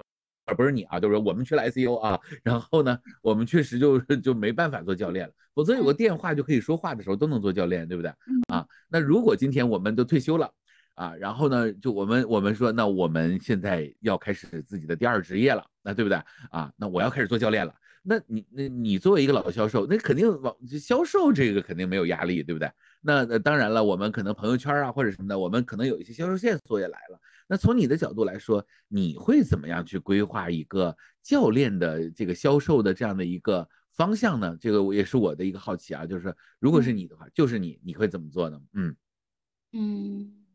[0.54, 5.34] 不是你啊，就是我们去了 ICU 啊，然后呢，我们确实就就没办法做教练了。
[5.54, 8.12] 否则有个电话就可以说话的时候都能做教练，对不对？
[8.48, 10.50] 啊，那如果今天我们都退休了
[10.96, 16.18] 啊，然后呢，就我们我们说，那我们现在要开始自己的第二职业了，那对不对？
[16.52, 17.74] 啊，那我要开始做教练了。
[18.04, 22.72] 那你那你作为一个老销售，那肯定往销售这个肯定没有压力，对不对？
[23.02, 27.20] 那那当然了，我们可能朋友圈啊或者什么的，我们可能有一些销售线索也来了。
[27.52, 34.56] 那从你的角度来说，你会怎么样去规划一个教练的这个销售的这样的一个方向呢？
[34.58, 38.58] 这个我也是我的一个好奇啊，就是如果是你的话，就是你你会怎么做呢？
[38.72, 38.96] 嗯
[39.74, 40.46] 嗯，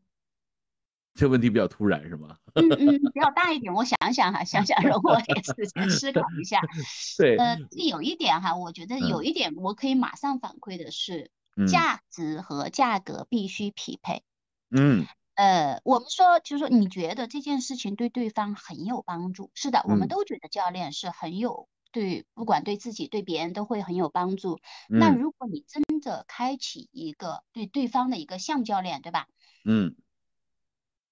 [1.13, 2.35] 这问题比较突然是吗？
[2.55, 6.59] 嗯嗯，比较大一点，我想想哈，想想容我点时间思考一下。
[7.19, 11.29] 对，呃，有一点哈，我觉得有一点我可以马上反馈的是，
[11.67, 14.23] 价值和价格必须匹配。
[14.71, 15.05] 嗯。
[15.37, 19.51] 呃，我们说，就是说，你觉得这件事情对对方很有帮助？
[19.53, 24.59] 是的，我们都觉得教练是很有对，不管对自己对别人都会很有帮助。
[24.87, 29.27] 那如果你真的开启一个对对方的一个像教练，对吧？
[29.63, 29.95] 嗯。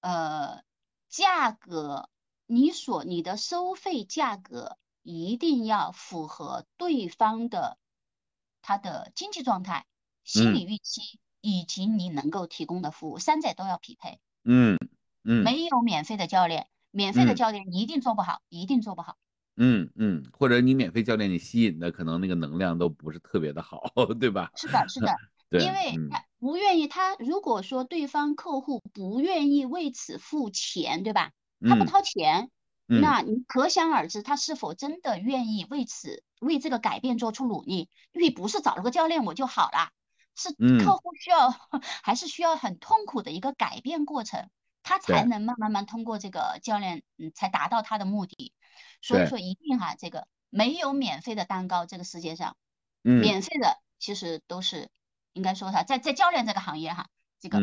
[0.02, 0.64] 呃，
[1.08, 2.10] 价格，
[2.48, 7.78] 你所你的收费价格一定要符合对方的
[8.64, 9.86] 他的经济状态、
[10.24, 11.20] 心理预期。
[11.46, 14.20] 以及你能够提供的服务，三者都要匹配。
[14.44, 14.80] 嗯
[15.24, 19.18] 嗯，没有免费的教练，免费的教练一定做不好，一定做不好。
[19.56, 24.50] 嗯嗯，或者你免费教练，你吸引的可能那个能量都不是特别的好， 对吧？
[24.56, 25.16] 是的，是的。
[25.52, 31.32] 对，因为他不愿意，他如果说对方客户不愿意为此付钱，对吧？
[31.62, 32.50] 他不掏钱，
[32.88, 37.88] 那你可想而知，他是否真的愿意为此为这个改变做出努力？
[38.14, 39.92] 因为不是找了个教练我就好了。
[40.36, 41.50] 是客户需要，
[42.04, 44.50] 还是需要很痛苦的一个改变过程，
[44.84, 48.54] 他才能慢慢慢通过这个教练，嗯，才达到他的目的。
[49.02, 52.58] 所以说一定哈，这个没有免费的蛋糕，这个世界上，
[53.04, 53.22] 嗯。
[53.22, 54.90] 免费的其实都是
[55.34, 57.08] 应该说哈，在在教练这个行业哈，
[57.40, 57.60] 这个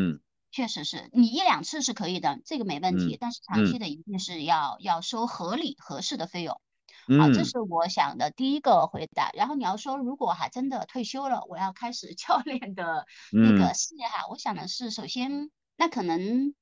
[0.50, 6.60] 确实是你一两次是可以的，这个没问题，但是长期的一定是要要收合理合适的费用。
[7.18, 9.30] 好，这是我想的第一个回答。
[9.34, 16.54] 然后你要说，如果哈真的退休了，我要开始教练的那个事业哈，我想的是，首先，那可能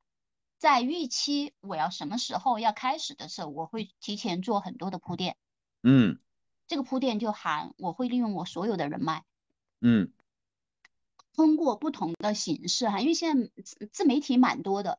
[0.59, 5.37] 在预期我要什么时候要开始的时候，我会提前做很多的铺垫。
[5.83, 6.19] 嗯，
[6.67, 9.25] 这个铺垫就含我会利用我所有的人脉。
[9.81, 10.11] 嗯，
[11.35, 13.51] 通过不同的形式哈，因为现在
[13.93, 14.99] 自媒体蛮多的。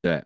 [0.00, 0.24] 对。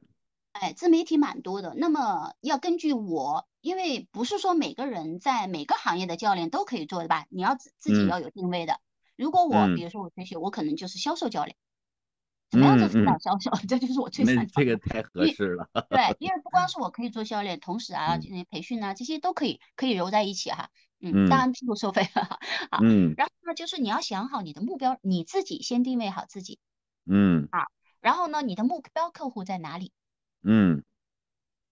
[0.52, 7.24] 哎，自媒体蛮多的，那么要根据我，因为不是说每个人在每个行业的教练都可以做的吧？
[7.30, 8.78] 你要自自己要有定位的。
[9.16, 11.56] 如果我，比如说我退休，我可能就是销售教练，
[12.50, 14.46] 怎么样做辅导销售， 这就是我最擅长。
[14.48, 15.70] 这个太合适了。
[15.88, 20.68] 对，因为不光是我可以做教练，同时 啊，这些培训啊，这些都可以可以揉在一起哈。
[21.00, 22.38] 嗯，当然不收费了哈。
[22.84, 23.14] 嗯。
[23.16, 26.58] 然后呢，就是你要想好你的目标，你自己先定位好自己。
[27.06, 27.48] 嗯。
[27.50, 27.64] 啊，
[28.02, 29.90] 然后呢，你的目标客户在哪里？
[30.42, 30.84] 嗯，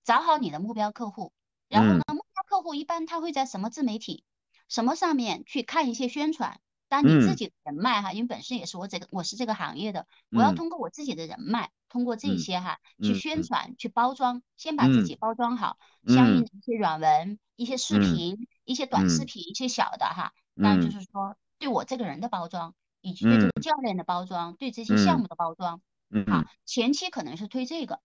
[0.05, 1.35] 找好你的目标客户，
[1.73, 4.25] 然后呢，目标客户一般他会在什么自媒体、
[4.69, 6.61] 什么上面去看一些宣传。
[6.89, 26.27] 当你自己的人脉哈，因为本身也是我这个我是这个行业的，我要通过我自己的人脉，通过这些哈去宣传、去包装，先把自己包装好，相应的一些软文、一些视频、一些短视频、一些小的哈，那就是说对我这个人的包装，以及对这个教练的包装，对这些项目的包装，嗯。
[26.27, 28.01] 好，前期可能是推这个。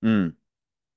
[0.00, 0.36] 嗯，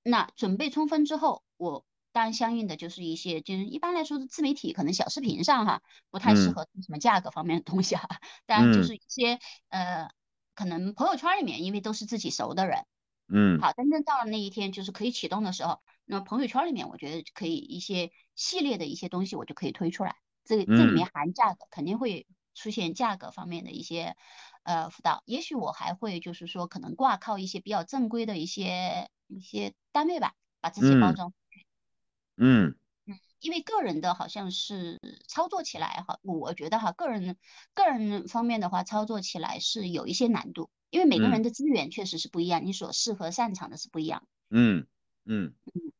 [0.03, 8.07] 那准备充分之后，我当然相应的就是一些，就是一般来说的自媒体，可能小视频上哈，不太适合什么价格方面的东西哈。
[8.45, 9.39] 当然就是一些
[9.69, 10.09] 呃，
[10.55, 12.85] 可能朋友圈里面，因为都是自己熟的人，
[13.33, 20.15] 嗯，好，真正到了那一天就是可以启动的时候，那朋友圈里面我觉得可以一些系列的一些东西，我就可以推出来。
[20.43, 24.15] 这个这里面含价格，肯定会出现价格方面的一些。
[24.63, 31.33] 呃，辅导，也许我还会就是说，可能挂靠一些比较正规的一些一些单位吧，把自己包装。
[32.37, 32.75] 嗯
[33.05, 37.37] 嗯，因为个人的好像是操作起来哈，我觉得哈，个人
[37.73, 44.27] 个人方面的话，操作起来是有一些难度，因为每个人的资源确实是不一样，你所适合擅长的是不一样。
[44.49, 44.85] 嗯
[45.25, 45.91] 嗯嗯，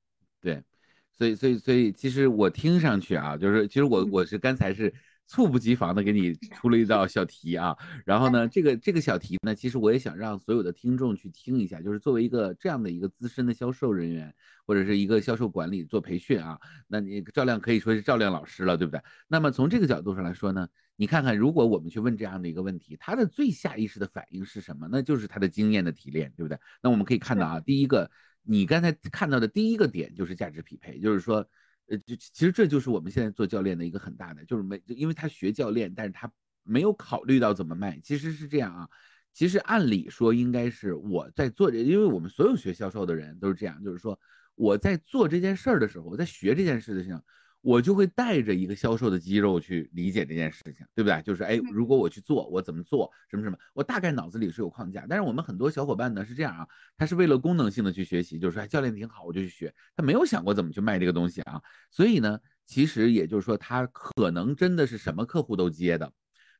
[0.42, 0.64] 对，
[1.12, 4.94] 所以所以所以，其实我听上去啊，就是其实我我是刚才是。
[5.32, 7.74] 猝不及防的给你出了一道小题啊。
[8.06, 14.34] 然后呢，这个这个小题呢，其实我也想让所有的听众去听一下，就是作为一个这样的一个资深的销售人员，
[14.66, 19.02] 或者是一个销售管理做培训啊，那你照亮可以说是照亮老师了，对不对？
[19.30, 20.68] 那么从这个角度上来说呢，
[20.98, 24.90] 你看看，如果我们去问这样的一个问题，他的最下意识的反应是什么？
[24.92, 26.60] 那就是他的经验的提炼，对不对？
[26.84, 28.12] 那我们可以看到啊，第一个，
[28.44, 31.48] 你刚才看到的第一个点就是价值匹配，就是说。
[31.92, 36.32] 呃，就其实这就是我们现在做教练的一个很大的，就是没，因为他学教练，但是他
[36.64, 38.00] 没有考虑到怎么卖。
[38.04, 38.90] 其实是这样啊，
[39.34, 44.20] 其实按理说应该是我在做，因为我们所有学销售的人都是这样，就是说
[44.56, 47.22] 我在做这件事儿的时候，我在学这件事的时候。
[47.62, 51.22] 我就会带着一个销售的肌肉去理解这件事情，对不对？
[51.22, 55.06] 就是哎，如果我去做，我怎么做，什么什么，我大概脑子里是有框架。
[55.08, 61.62] 但是我们很多小伙伴呢是这样啊，他是为了功能性的去学习，就是说教练挺好，我就去学，他没有想过怎么去卖这个东西啊。
[61.92, 66.12] 所以呢，其实也就是说，他可能真的是什么客户都接的，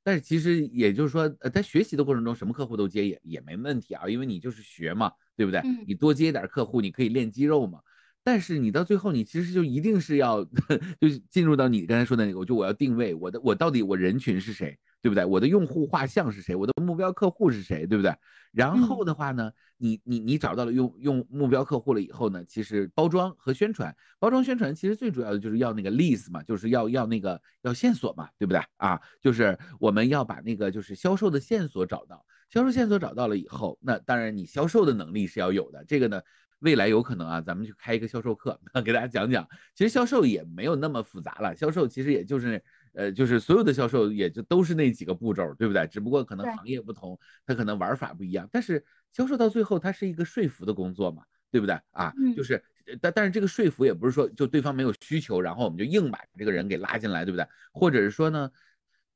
[0.04, 5.62] 但是其实也就是说，呃，在学习的过程中，什么客户都接也也没问题啊，因为你就是学嘛，对不对？
[5.88, 7.80] 你多接点客户，你可以练肌肉嘛。
[8.24, 10.44] 但是你到最后，你其实就一定是要，
[11.00, 15.26] 就是进入到你刚才说的那个，我就我要定位我的，我到底我人群是谁，对不对？
[15.26, 16.56] 我的用户画像是谁？
[16.56, 18.14] 我的目标客户是谁，对不对？
[18.52, 29.00] 然后的话呢，你你你找到了用用目标客户了以后呢，其实包装和宣传，包装宣传其实最主要的就是要那个 leads 嘛，就是要要那个要线索嘛，对不对啊？
[29.20, 36.22] 就是我们要把那个就是销售的线索找到，销售线索找到了以后，那当然你销售的能力是要有的，这个呢。
[36.62, 39.48] 未来有可能啊，咱们去开一个销售课， 给大家讲讲。
[39.76, 45.86] 其实销售也没有那么复杂了，销售其实也就是，呃，就是所有的销售也就都是那几个步骤，对不对？
[45.88, 48.48] 只不过可能行业不同，它可能玩法不一样。
[48.52, 52.14] 但是销售到最后，它是一个说服的工作嘛，对不对啊？
[52.36, 52.64] 就是，
[53.02, 57.48] 但但是这个说服也不是说就对方没有需求，然后我们就硬把这个人给拉进来，对不对？
[57.72, 58.52] 或者是说呢，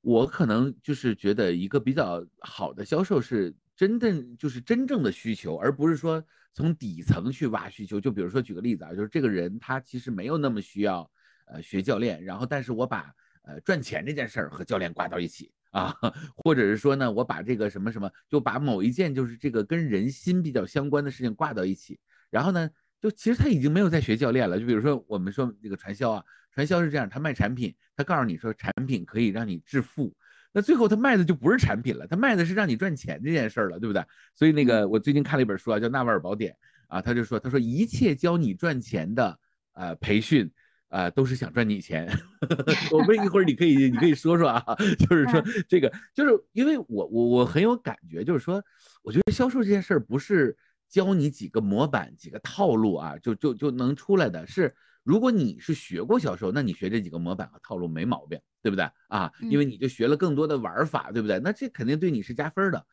[0.02, 6.24] 我可能就是觉得一个比较好的销售是真正就是真正的需求，而不是说。
[6.58, 11.12] 从底层去挖需求，就比如说举个例子啊，就是这个人他其实没有那么需要，
[11.48, 15.94] 呃，学教练，然后但是我把呃赚钱这件事儿和教练挂到一起啊，
[16.34, 22.00] 或者是说呢，我把这个什么什么，就把某一件就是这个跟人心比较相关的事情挂到一起，
[22.30, 22.70] 然后呢，
[23.02, 26.24] 就其实他已经没有在学教练了，就比如说我们说这个传销啊，
[26.54, 30.16] 传销是这样，他卖产品，他告诉你说产品可以让你致富。
[30.56, 34.02] 那最后他卖的就不是产品了，他卖的是让你赚钱这件事儿了，对不对？
[34.34, 36.54] 所以那个我最近看了一本书啊，叫《纳瓦尔宝典》
[36.88, 39.38] 啊，他就说，他说一切教你赚钱的
[39.74, 40.50] 呃培训
[40.88, 42.10] 啊，都是想赚你钱。
[42.90, 44.64] 我们一会儿你可以你可以说说啊，
[44.98, 48.64] 就是说这个就是因为我我我很有感觉，就是说
[49.04, 50.56] 我觉得销售这件事儿不是
[50.88, 54.74] 教你几个模板几个套路啊，就就就能出来的是。
[55.06, 59.32] 如果你是学过销售，那你学这几个模板和套路没毛病，对不对啊？
[59.40, 61.40] 因为你就学了更多的玩法，对不对？
[61.40, 62.86] 那这肯定对你是加分的。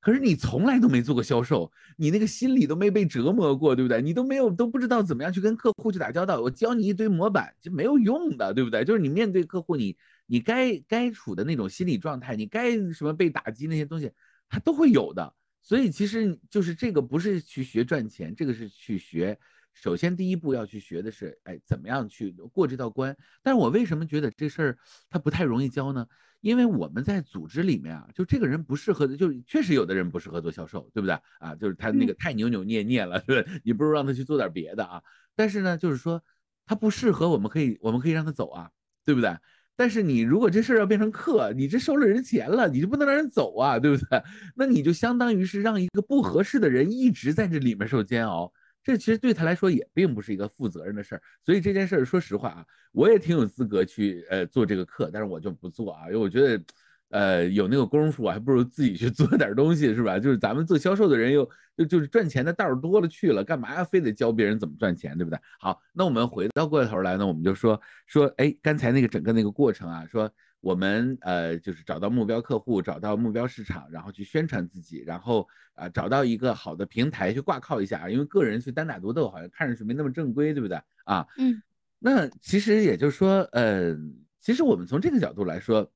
[0.00, 4.02] 可是你从来都没做过销售，你那个心里都没被折磨过，对不对？
[4.02, 6.40] 你都没有都不知道怎么样去跟客户去打交道。
[6.40, 8.84] 我教你一堆模板就没有用的，对不对？
[8.84, 9.96] 就是你面对客户，你
[10.26, 14.10] 你该该处的那种心理状态，你该什么被打击那些东西，
[14.48, 15.32] 它都会有的。
[15.62, 19.38] 所以其实就是这个不是去学赚钱，这个是去学。
[19.72, 23.16] 首先，第一步要去学的是，哎，怎么样去过这道关？
[23.42, 26.06] 但是我为什么觉得这事儿它不太容易教呢？
[26.40, 31.54] 因为我们在组织里面啊，就这个人不适合，就确实有的人不适合做销售，对不对啊？
[31.54, 33.50] 就是他那个太扭扭捏捏了，对吧？
[33.62, 35.02] 你不如让他去做点别的啊。
[35.36, 36.22] 但是呢，就是说
[36.66, 38.70] 他不适合，我们可以我们可以让他走啊，
[39.04, 39.36] 对不对？
[39.76, 44.22] 但是你如果这事儿要变成课，你这收了人钱了，你就不能让人走啊，对不对？
[44.56, 48.52] 那你就相当于是让一个不合适的人一直在这里面受煎熬。
[48.82, 56.64] 这其实对他来说也并不是一个负责任的事儿，所以这件事儿，说实话啊，我也挺有资格去呃做这个课，但是我就不做啊，因为我觉得，
[57.10, 60.18] 呃，有那个功夫，我还不如自己去做点东西，是吧？
[60.18, 65.38] 就是咱们做销售的人又就就是赚钱的道儿多了去了，干嘛要非得教别人怎么赚钱，对不对？
[65.58, 70.30] 好，那我们回到过头来呢，我们就说说，哎，刚才那个整个那个过程啊，说。
[70.60, 81.26] 我们呃就是找到目标客户，找到目标市场，然后去宣传自己，然后啊找到一个好的平台去挂靠一下啊，因为个人去单打独斗好像看上去没那么正规，对不对啊？
[81.38, 81.62] 嗯，
[81.98, 83.96] 那其实也就是说，呃，
[84.38, 85.90] 其实我们从这个角度来说，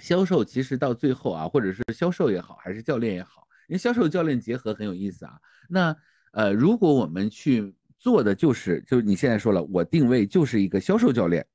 [0.00, 5.38] 销售其实到最后啊，或者是销售也好，还是教练也好，因为销售教练结合很有意思啊。
[5.68, 5.94] 那
[6.32, 11.46] 呃，如果我们去做的就是，就是你现在说了，我定位就是一个销售教练。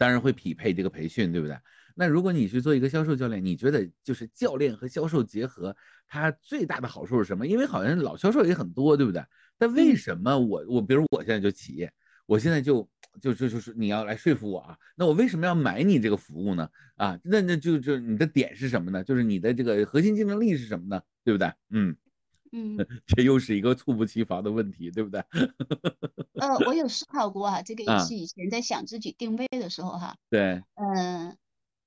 [0.00, 1.54] 当然会匹配这个培训，对不对？
[1.94, 5.76] 那如果你去做一个销售教练，你觉得就是教练和销售结合，
[6.08, 7.46] 它最大的好处是什么？
[7.46, 9.22] 因为好像老销售也很多，对不对？
[9.58, 11.92] 但为什么我我比如我现在就企业，
[12.24, 12.88] 我现在就
[13.20, 16.66] 就就就是你要来说服我啊，那我为什么要买你这个服务呢？
[16.96, 19.04] 啊，那那就就你的点是什么呢？
[19.04, 21.02] 就是你的这个核心竞争力是什么呢？
[21.22, 21.52] 对不对？
[21.68, 21.94] 嗯
[22.52, 22.76] 嗯，
[23.06, 25.20] 这又是一个猝不及防的问题，对不对？
[26.40, 30.16] 呃，我有思考过啊，这个也是以前在想自己定位的时候哈。
[30.28, 30.62] 对。
[30.74, 31.36] 嗯，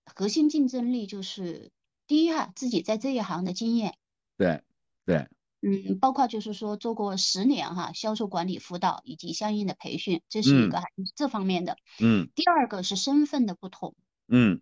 [0.06, 1.72] 核心竞争力就是
[2.08, 3.96] 第一哈，自己在这一行的经验。
[4.38, 4.62] 对
[5.06, 5.28] 对。
[5.62, 10.82] 嗯，包括就是说做过十年哈销售管理辅导以及相应的培训，这是一个
[11.16, 11.78] 这方面的。
[12.02, 12.30] 嗯。
[12.36, 13.96] 第二个是身份的不同。
[14.28, 14.62] 嗯。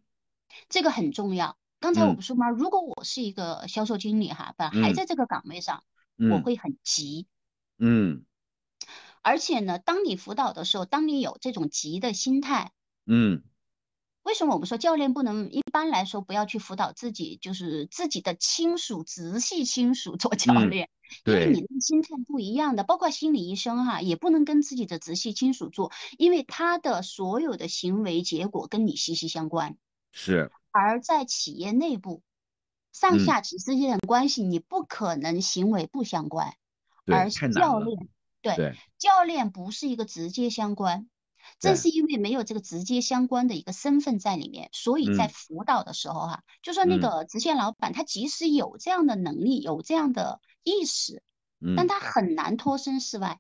[0.68, 1.58] 这个很重要。
[1.80, 2.50] 刚才我不说吗？
[2.50, 5.84] 如果我是一个销售经理哈，本还在这个岗位上，
[6.30, 7.28] 我会很急。
[7.78, 8.26] 嗯。
[9.22, 12.72] 而且呢，当你辅导的时候，当你有这种急的心态，
[13.06, 13.44] 嗯。
[14.24, 20.92] 为什么我们说教练不能一般来说不要去辅导自己，就是自己的亲属、直系亲属做教练？
[21.26, 29.76] 因为你的心态不一样的，包括心理医生哈，也不能跟自己的直系亲属做，因为他的所有的行为结果跟你息息相关。
[30.12, 30.52] 是。
[30.70, 32.22] 而在企业内部，
[32.92, 36.54] 上下级之间的关系，你不可能行为不相关。
[37.06, 38.10] 而教练，
[38.42, 41.08] 对，教练不是一个直接相关。
[41.60, 51.24] 正是因为没有这个直接相关的一个身份在里面，所以在辅导的时候哈，就说那个直线老板他即使有这样的能力，有这样的意识，
[51.76, 53.40] 但他很难脱身事外，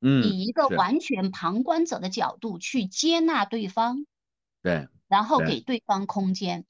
[0.00, 4.06] 嗯，以一个完全旁观者的角度去接纳对方，
[4.62, 5.60] 对，然后给。
[5.60, 6.64] 对方空间，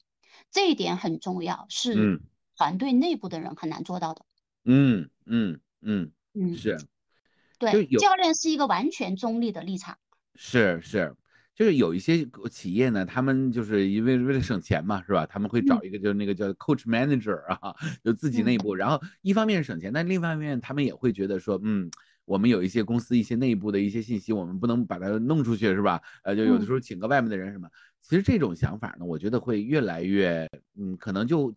[0.51, 2.19] 这一点很重要，是
[2.57, 4.25] 团队内部的人很难做到的。
[4.65, 6.77] 嗯嗯嗯嗯，是，
[7.57, 9.97] 对，教练是一个完全中立的立场。
[10.35, 11.15] 是是，
[11.55, 15.25] 就是有一些企业呢，他们就是因为为了省钱嘛，是吧？
[15.25, 18.75] 他们会找一个就是那个叫 coach manager 啊，就自己内部。
[18.75, 21.89] 然后一方面省钱，但另一方面他们也会觉得说，嗯，
[22.25, 26.01] 我们有一些公司一些内部的一些信息，我们不能把它弄出去，是吧？
[26.23, 27.67] 呃，就有的时候请个外面的人什么。
[28.01, 31.55] 其实这种想法呢，我觉得会越来越，嗯，可能就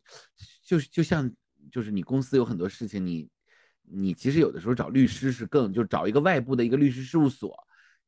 [0.62, 1.30] 就就像
[1.72, 3.28] 就是你公司有很多事情，你
[3.82, 7.56] 你其实有的时候找律师是更就找一个外部的一个律师事务所。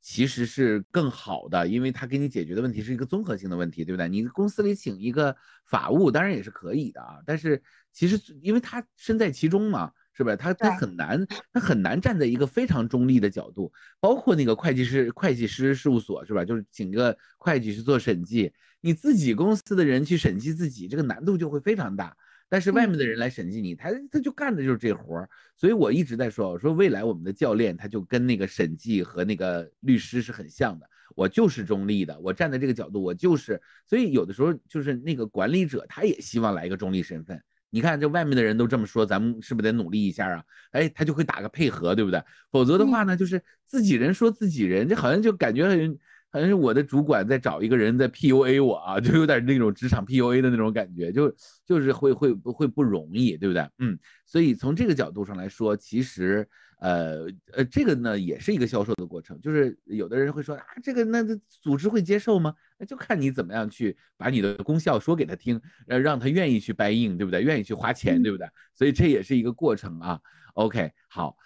[0.03, 4.09] 其实是更好的，因为他给你解决的问题是一个综合性的问题，对不对？
[4.09, 5.34] 你公司里请一个
[5.64, 7.61] 法务当然也是可以的啊，但是
[7.93, 10.37] 其实因为他身在其中嘛，是不是？
[10.37, 16.45] 他他很难，他很难站在一个非常中立的角度，包括那个会计师会计师事务所，是吧？
[16.45, 18.51] 就是请个会计去做审计，
[18.81, 22.17] 你自己公司的人去审计自己，这个难度就会非常大。
[22.49, 40.43] 但是外面的人来审计你，他他就干的就是这活儿，所以我一直在说，我说未来我们的教练他就跟那个审计和那个律师是很像的，我就是中立的，我站在这个角度，我就是，所以有的时候就是那个管理者他也希望来一个中立身份，你看这外面的人都这么说，咱们是不是得努力一下啊？
[40.73, 42.23] 哎，他就会打个配合，对不对？
[42.51, 45.99] 否则的话呢，就是自己人说自己人，这好像就感觉很。
[46.29, 53.67] 好像是我的主管在找一个人在 PUA 我啊，就有点那种职场 PUA 的那种感觉，就就是会会会不容易，对不对？
[53.79, 56.47] 嗯，所以从这个角度上来说，其实
[56.79, 62.55] 呃呃，这个呢也是一个销售的过程，就是有的人会说啊，这个那组织会接受吗？
[62.79, 67.43] 那就看你怎么样去把你的功效说给他听，呃，让他愿意去 buy in，对不对？
[67.43, 68.47] 愿意去花钱，对不对？
[68.74, 70.20] 所以这也是一个过程啊。
[70.55, 71.37] OK，好。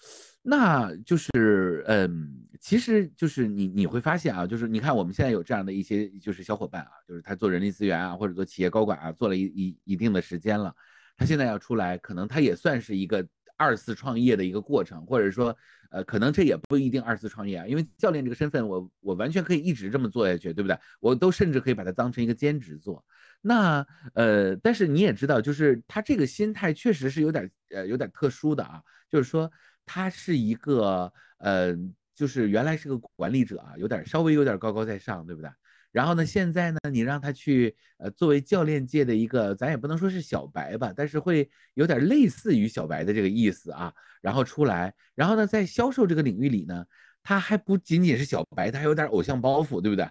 [0.42, 10.74] 那就是，嗯，其实就是你你会发现啊，就是你看我们现在有这样的一些就是小伙伴啊，就是他做人力资源啊，或者做企业高管啊，做了一一一定的时间了，
[11.14, 13.22] 他现在要出来，可能他也算是一个
[13.60, 15.54] 二次创业的一个过程，或者说，
[15.90, 20.78] 呃，可能这也不一定二次创业啊，因为教练这个身份，我我完全可以一直这么做下去，对不对？
[21.00, 23.04] 我都甚至可以把它当成一个兼职做。
[23.42, 29.50] 那呃，但是你也知道，就是他这个心态确实是有点呃有点特殊的啊，就是说。
[29.92, 31.76] 他是一个，呃，
[32.14, 35.50] 就是原来是个管理者啊，有点稍微有点高高在上，对不对？
[35.92, 43.92] 然后呢，现在呢，你让他去，呃，作为教练界的一个，咱也不能说是小白吧，但是会有点类似于小白的这个意思啊。
[44.20, 46.84] 然后出来，然后呢，在销售这个领域里呢，
[47.22, 50.06] 他还不仅仅是小白，他还有点偶像包袱，对不对？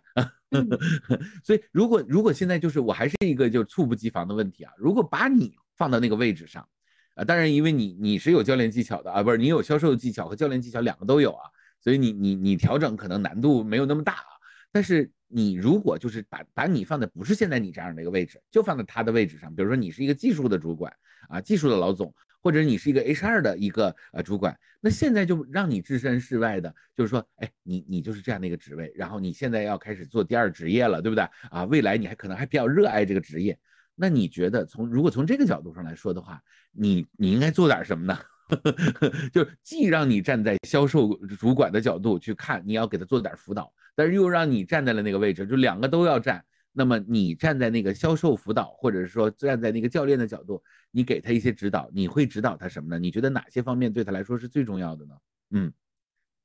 [1.43, 6.67] 所以，如果如果现在就是我还是一个就猝不及防的问题啊，如果把你放到那个位置上。
[7.15, 11.43] 啊，当然，因为你你是有教练技巧的啊，不是你有销售技巧和教练技巧两个都有啊，
[11.81, 14.39] 所以你你你调整可能难度没有那么大啊。
[14.71, 20.91] 但是你如果就是把把你放在不是现在你这样的一个位置，就放在他的位置上，比如说你是一个技术的主管
[21.29, 31.63] 啊，技术的老总，或者你是一个 HR 的一个呃主管，那现在就让你置身事外的，就是说，哎，你你就是这样的一个职位，然后你现在要开始做第二职业了，对不对啊？
[31.65, 33.57] 未来你还可能还比较热爱这个职业。
[33.95, 38.17] 那你觉得从如果从这个角度上来说的话，你你应该做点什么呢？
[39.31, 46.41] 就既让你站在销售主管的角度去看，你要给他做点辅导，但是又让你站在了那个位置，就两个都要站。
[46.71, 52.97] 那么你站在那个销售辅导，或者是说站在那个教练的角度，你给他一些指导，你会指导他什么呢？
[52.97, 55.15] 你觉得哪些方面对他来说是最重要的呢？
[55.51, 55.73] 嗯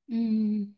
[0.08, 0.74] 嗯。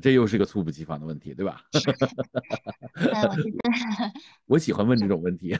[0.00, 1.64] 这又是个猝不及防的问题，对吧？
[4.46, 5.58] 我喜欢问这种问题，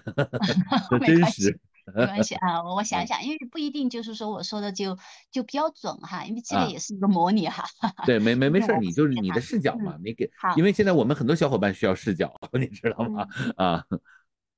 [1.04, 1.58] 真实。
[1.94, 4.98] 没关系啊，我想想，因为不一定就是说我说的就
[5.30, 7.64] 就标准哈，因为这个也是一个模拟哈。
[8.06, 13.26] 对，没没没事，你就是你的视角嘛，你给，因为现在我们很多小伙伴需要视角， 你知道吗？
[13.56, 13.84] 啊。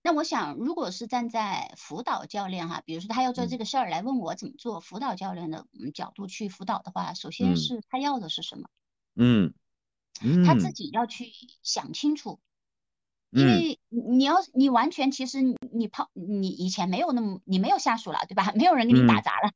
[0.05, 8.69] 那我想，如果是站在辅导教练哈，比如说他要做这个事儿来问我怎么做，辅导教练的角度去辅导的话，首先是他要的是什么？
[9.15, 9.53] 嗯。
[10.45, 12.39] 他自己要去想清楚，
[13.33, 15.39] 因为你要你完全其实
[15.73, 18.53] 你泡你以前没有那么你没有下属了对吧？
[18.57, 19.51] 没有人给你打杂了，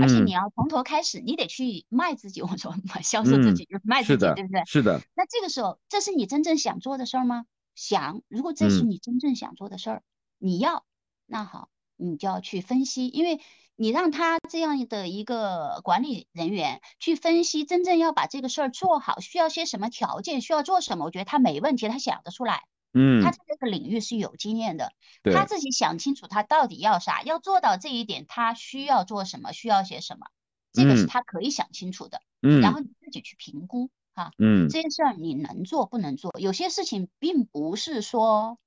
[0.00, 2.42] 而且你要从头开始，你得去卖自己。
[2.42, 4.62] 我说销售自己就是卖自己，对不对？
[4.66, 5.00] 是的。
[5.16, 7.46] 那这个时候，这是你真正想做的事儿吗？
[7.74, 8.20] 想。
[8.28, 10.02] 如果这是你真正想做的事儿，
[10.38, 10.84] 你要
[11.26, 13.40] 那好，你就要去分析，因为。
[13.76, 21.06] 你让他这样的一个管理人员去分析，真正要把这个事儿做好，需要些什么条件，需要做什么？
[21.06, 22.62] 我觉得他没问题，他想得出来。
[22.94, 24.92] 嗯，他在这个领域是有经验的，
[25.24, 30.28] 他自己想清楚他到底要啥，要做到这一点，他需要做什么，需要些什么，
[30.72, 32.22] 这个是他可以想清楚的。
[32.40, 34.30] 嗯，然后你自己去评估哈。
[34.38, 36.30] 嗯，这件事儿你能做不能做？
[36.38, 38.58] 有些事情并不是说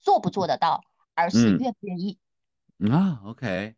[0.00, 0.82] 做不做得到，
[1.14, 2.18] 而是愿不愿意。
[2.90, 3.76] 啊，OK。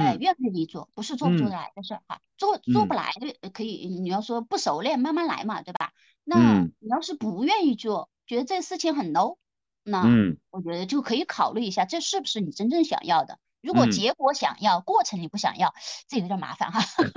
[0.00, 2.20] 哎，愿不愿意做，不是做不做得来的事儿哈。
[2.38, 5.92] 做做不来的可以，你要说不熟练，慢慢来嘛，对吧？
[6.24, 9.36] 那你要是不愿意做，觉得这事情很 low，
[9.82, 10.02] 那
[10.50, 13.38] 我觉得就可以考虑一下，这是不是你真正想要的？
[13.60, 15.74] 如果结果想要，过程你不想要，
[16.06, 16.82] 这有点麻烦哈，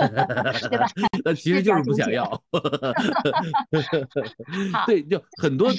[0.70, 0.89] 对吧？
[1.26, 2.41] 那其实就是不想要。
[4.88, 5.70] 对，就很多。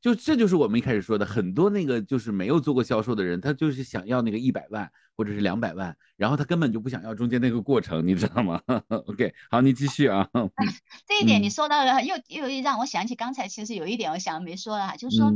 [0.00, 8.62] 就这就是我们一开始说的，很多那个就是没有做过销售的人，他就是想要那个一百万或者是两百万，然后他根本就不想要中间那个过程，你知道吗？
[9.06, 10.28] OK，好，你继续啊。
[11.06, 15.32] 这一点你说到了，又又让我想起刚才其实有一点我想没说了，就是说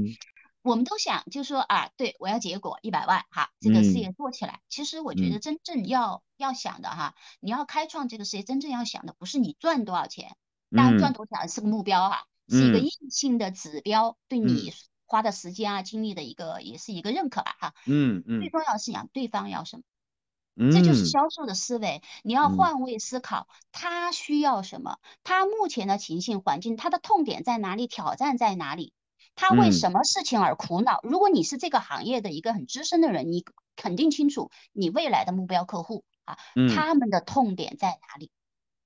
[0.63, 4.61] 我们都想，就是说啊，对我要结果一百万哈，这个事业做起来。
[4.69, 10.37] 其实我觉得真正要要想的哈，你要开创这个事业，真正要想的不是你赚多少钱，
[10.71, 12.27] 当然赚多少钱是个目标哈。
[12.49, 14.73] 是一个硬性的指标，对你
[15.07, 17.75] 花的时间啊、精力的一个，也是一个认可吧，哈。
[17.87, 18.41] 嗯嗯。
[18.41, 22.03] 最重要是讲对方要什么，这就是销售的思维。
[22.23, 24.99] 你要换位思考，他需要什么？
[25.23, 27.87] 他目前的情形环境，他的痛点在哪里？
[27.87, 28.93] 挑战在哪里？
[29.35, 31.01] 他为什么事情而苦恼？
[31.03, 33.45] 如果你是这个行业的一个很资深的人，你
[33.77, 36.39] 肯定清楚你未来的目标客户啊，
[36.75, 38.31] 他们的痛点在哪里？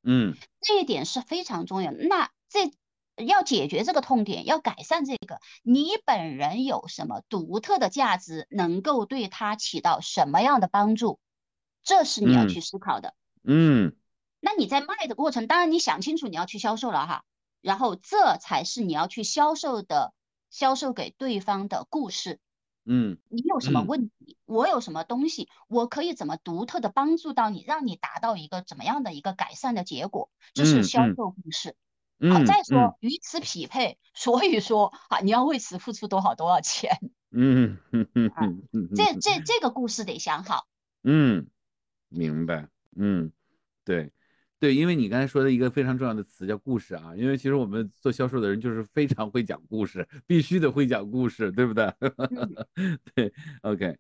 [0.02, 1.90] 嗯，这一点是非常重要。
[1.92, 2.72] 那这。
[3.16, 11.18] 要解决这个痛点，要改善这个，你本人有什么独特的价值，能够对他起到什么样的帮助，
[11.82, 13.14] 这是你要去思考的。
[13.42, 13.94] 嗯，
[14.40, 17.24] 那你在卖的过程，当然你想清楚你要去销售了哈，
[17.62, 20.12] 然后这才是你要去销售的，
[20.50, 22.38] 销售给对方的故事。
[22.84, 31.74] 嗯，你有什么问题，我有什么东西，我可以怎么独特的帮助到你，让你达到一个怎么样的一个改善的结果，这是销售故事。
[32.20, 36.90] 好，再说与此匹配， 所以说啊，你要为此付出多少多少钱？
[37.32, 38.32] 嗯嗯嗯
[38.72, 40.66] 嗯，这这这个故事得想好。
[41.04, 41.46] 嗯，
[42.08, 42.68] 明白。
[42.96, 43.30] 嗯，
[43.84, 44.10] 对
[44.58, 51.92] 对，因为你刚才说的一个非常重要的词叫故事啊，因为其实我们做销售的人就是非常会讲故事，必须得会讲故事，对不对？
[53.14, 53.98] 对，OK。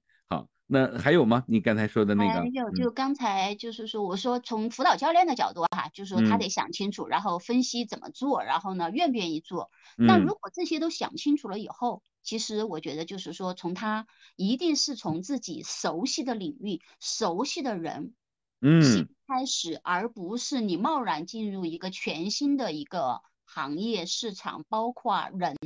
[0.68, 1.44] 那还有吗？
[1.46, 2.40] 你刚才说的那个？
[2.40, 9.70] 还有，就刚才就是说，我说从辅导教练的角度哈，就是说他得想清楚，然后分析怎么做，然后呢，愿不愿意做。
[9.96, 18.12] 那如果这些都想清楚了以后，其实我觉得就是说，从他一定是从自己熟悉的领域、熟悉的人，
[18.60, 25.56] 嗯，开始，而不是你贸然进入一个全新的一个行业市场，包括人。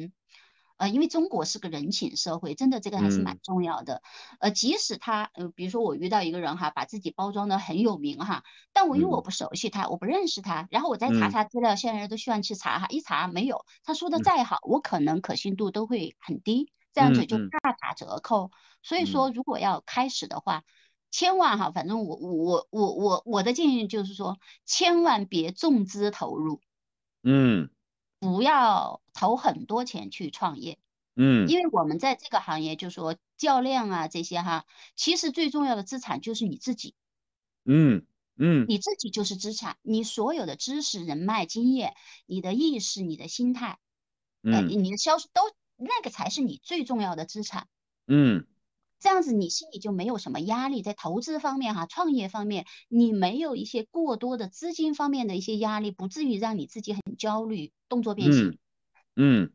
[0.80, 4.00] 呃，因为中国是个人情社会，真的这个还是蛮重要的。
[4.38, 18.50] 呃，即使他，呃，比如说我遇到一个人哈，把自己包装的很有名哈，但我因为我不熟悉他，我不认识他，然后我再查查资料，现在人都喜欢去查哈，一查没有，他说的再好，我可能可信度都会很低，这样子就大打折扣。
[18.82, 20.64] 所以说，如果要开始的话，
[21.10, 26.62] 千万哈，反正我我我我我的建议就是说，千万别重资投入。
[27.22, 27.68] 嗯。
[28.20, 30.78] 不要投很多钱去创业，
[31.16, 36.94] 嗯，因为我们在这个行业，就说教练啊这些哈，其实最重要的资产就是你自己，
[37.64, 38.06] 嗯
[38.36, 41.94] 嗯，你自己就是资产，你所有的知识、人脉、经验、
[42.26, 43.78] 你的意识、你的心态，
[44.42, 45.42] 呃，你的销售都
[45.76, 47.66] 那个才是你最重要的资产。
[48.06, 48.46] 嗯。
[49.00, 58.58] 这样子你心里就没有什么压力，在投资方面哈，创业方面，你没有一些过多的资金方面的一些压力，不至于让你自己很焦虑，动作变形。
[59.16, 59.50] 嗯，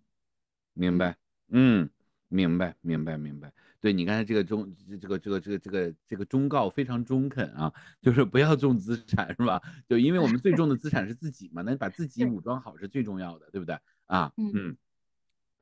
[0.74, 1.18] 明白，
[1.50, 1.90] 嗯，
[2.28, 3.54] 明白，明白，明白。
[3.80, 7.72] 对你刚才这个忠，这个这个这个这个这个忠告非常中肯啊，
[8.02, 9.62] 就是不要重资产是吧？
[9.88, 13.78] 就因为我们最重的资产是自己嘛，那把自己 武装好是最重要的，对不对？
[14.08, 14.76] 啊，嗯。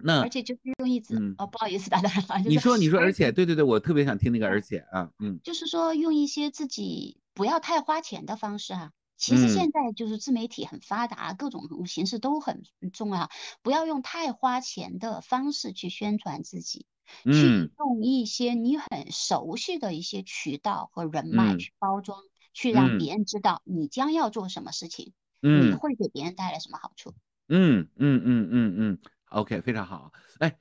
[0.04, 2.50] 那而且就是用一直哦，不好意思打断了。
[2.50, 8.92] 你说你说，而且对对对，我特别想听那个而且啊，嗯，就是说用一些自己不要太花钱的方式哈。
[9.16, 13.30] 其实现在就是自媒体很发达，各种形式都很重要，
[13.62, 16.88] 不要用太花钱的方式去宣传自己，
[17.32, 22.20] 去用一些你很熟悉的一些渠道和人脉去包装，
[22.54, 27.14] 去让别人知道你将要做什么事情，你会给别人带来什么好处。
[27.48, 28.98] 嗯嗯嗯嗯嗯。
[29.34, 30.12] OK，非常好。
[30.38, 30.56] 哎，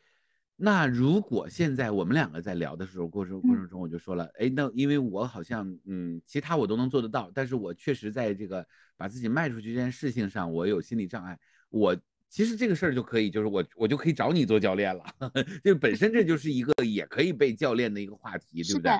[0.56, 8.66] 那如果现在我们两个在聊的时候，过程过程中我就说了，哎，那因为我好像，嗯，其他我都能做得到，但是我确实在这个
[8.96, 11.38] 把自己卖出去这件事情上，我有心理障碍。
[11.68, 11.94] 我
[12.30, 15.04] 其实这个事儿就可以，就是我我就可以找你做教练了，
[15.62, 18.92] 就本身这就是一个也可以被教练的一个话题，对不对？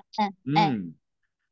[0.44, 0.94] 嗯嗯，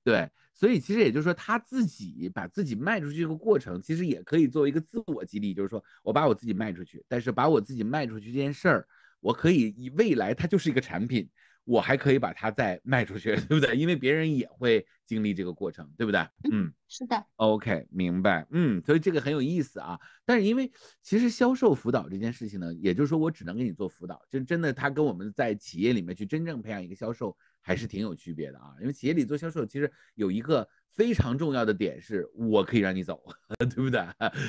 [0.04, 0.28] 对。
[0.61, 8.86] 所以其实也就是说，他自己把自己卖出去这个过程，其实也可以作为一个自我激励，就是说我把我自己卖出去，但是把我自己卖出去这件事儿，
[9.20, 11.26] 我可以以未来它就是一个产品，
[11.64, 13.74] 我还可以把它再卖出去， 对不对？
[13.74, 16.20] 因为别人也会经历这个过程，对不对？
[16.52, 17.24] 嗯，是的。
[17.36, 18.46] OK，明白。
[18.50, 19.98] 嗯，所以这个很有意思啊。
[20.26, 20.70] 但是因为
[21.02, 27.34] 其实销售辅导这件事情呢，也就是说我只能给你做辅导，就真的他跟我们在企业里面去真正培养一个销售。
[27.61, 33.20] 还是挺有区别的啊，因为企业里做销售，其实有一个非常重要的点是，我可以让你走，
[33.58, 34.00] 对不对？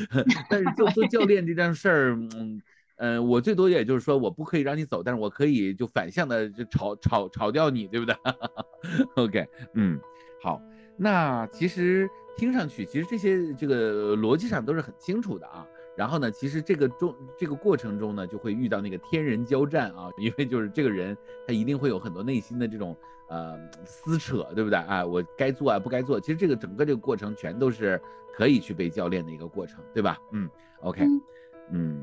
[0.50, 2.62] 但是做做教练这件事儿，嗯，
[2.98, 8.16] 呃，我最多也就是说，我不可以让你走，但是我可以就反向的就炒炒炒掉你，对不对？
[9.16, 10.00] OK，嗯，
[10.42, 10.62] 好，
[10.98, 15.66] 那其实听上去，其实这些这个逻辑上都是很清楚的啊。
[16.02, 22.98] 然后呢，其实这个中这个过程中呢，就会遇到那个天人交战啊， 因为就是这个人他一定会有很多内心的这种
[23.28, 25.06] 呃撕扯，对不对啊？
[25.06, 26.20] 我该做啊，不该做。
[26.20, 28.02] 其实这个整个这个过程全都是
[28.34, 30.18] 可以去被教练的一个过程，对吧？
[30.32, 30.50] 嗯
[30.80, 31.06] ，OK，
[31.70, 32.02] 嗯，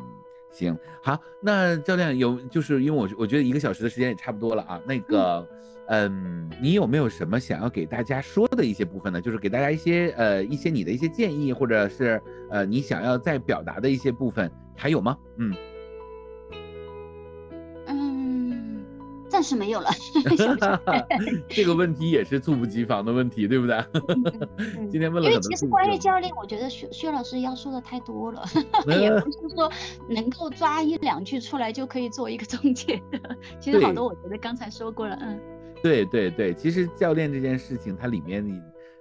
[0.51, 5.46] 行，好，那教练有就是因为我我觉得一个小时的时间也差不多了啊，那个。
[5.90, 9.22] 嗯，你有没有什么想要给大家说的一些部分呢？
[9.22, 12.20] 就是给大家一些呃一些你的一些建议，或者是
[12.51, 15.16] 呃你想要再表达的一些部分，还有吗？
[15.38, 15.57] 嗯嗯，
[19.39, 19.89] 暂时没有了。
[21.49, 23.78] 这个问题也是猝不及防的问题，对不对？
[24.91, 28.43] 今天问了因为其实关于教练，我觉得薛薛老师要说的太多了，
[29.01, 29.70] 也不是说
[30.09, 33.36] 能够抓一两句出来就可以做一个总结的。
[33.61, 35.39] 其实好多我觉得刚才说过了，嗯。
[35.80, 38.61] 对对对，其实教练这件事情，它里面你，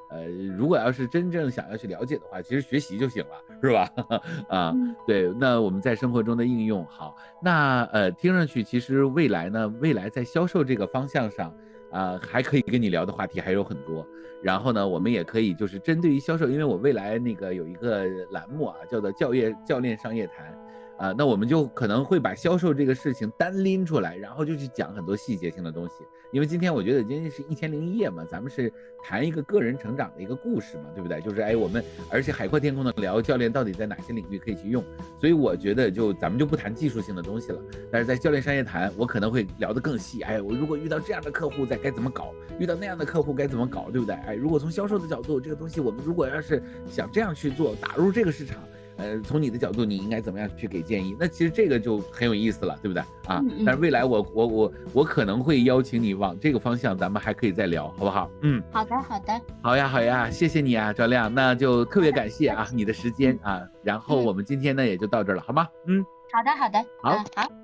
[0.10, 0.26] 呃，
[0.58, 3.92] 如果要是真正想要去了解的话，其实学习就行了，是吧？
[4.50, 4.74] 啊，
[5.06, 11.54] 对，那我们在生活中的应用，好，那呃，听上去其实未来呢，未来在销售这个方向上，
[11.92, 14.08] 啊，还可以跟你聊的话题还有很多。
[14.44, 20.56] 然后呢，我们也可以就是针对于销售，因为我未来那个有一个栏目啊，叫做教业教练商业谈。
[20.98, 25.94] 啊，那我们就可能会把销售这个事情单拎出来，然后就去讲很多细节性的东西。
[26.32, 28.72] 因为今天我觉得今天是一千零一夜嘛，咱们是
[29.04, 31.22] 谈一个个人成长的一个故事嘛，对不对？
[31.22, 34.84] 就是哎，我们而且海阔天空的聊教练到底在哪些领域可以去用。
[35.22, 37.62] 所以我觉得就咱们就不谈技术性的东西了。
[37.92, 40.22] 但是在教练商业谈，我可能会聊得更细。
[40.24, 42.34] 哎，我如果遇到这样的客户，在该怎么搞？
[42.60, 43.90] 遇到那样的客户该怎么搞？
[43.92, 44.16] 对不对？
[44.16, 48.60] 哎，如果从销售的角度，这个东西我们如果要是想这样去做，打入这个市场。
[48.98, 51.16] 呃，从你的角度，你应该怎么样去给建议？
[51.20, 53.42] 那其实这个就很有意思了，对不对啊？
[53.66, 58.30] 但是未来我我我我可能会邀请你往这个方向，咱们还可以再聊，好不好？
[58.42, 65.68] 嗯，好的好的，好呀好呀，谢谢你啊，赵亮，那就特别感谢啊 你的时间啊，然后我们今天呢也就到这儿了，好吗？
[65.86, 67.12] 嗯，好的好的，好，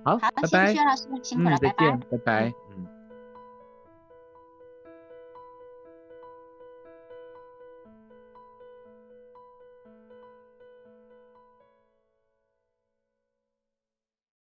[0.03, 2.53] 好，好，拜拜，谢谢薛老师，辛苦了，再见，拜拜。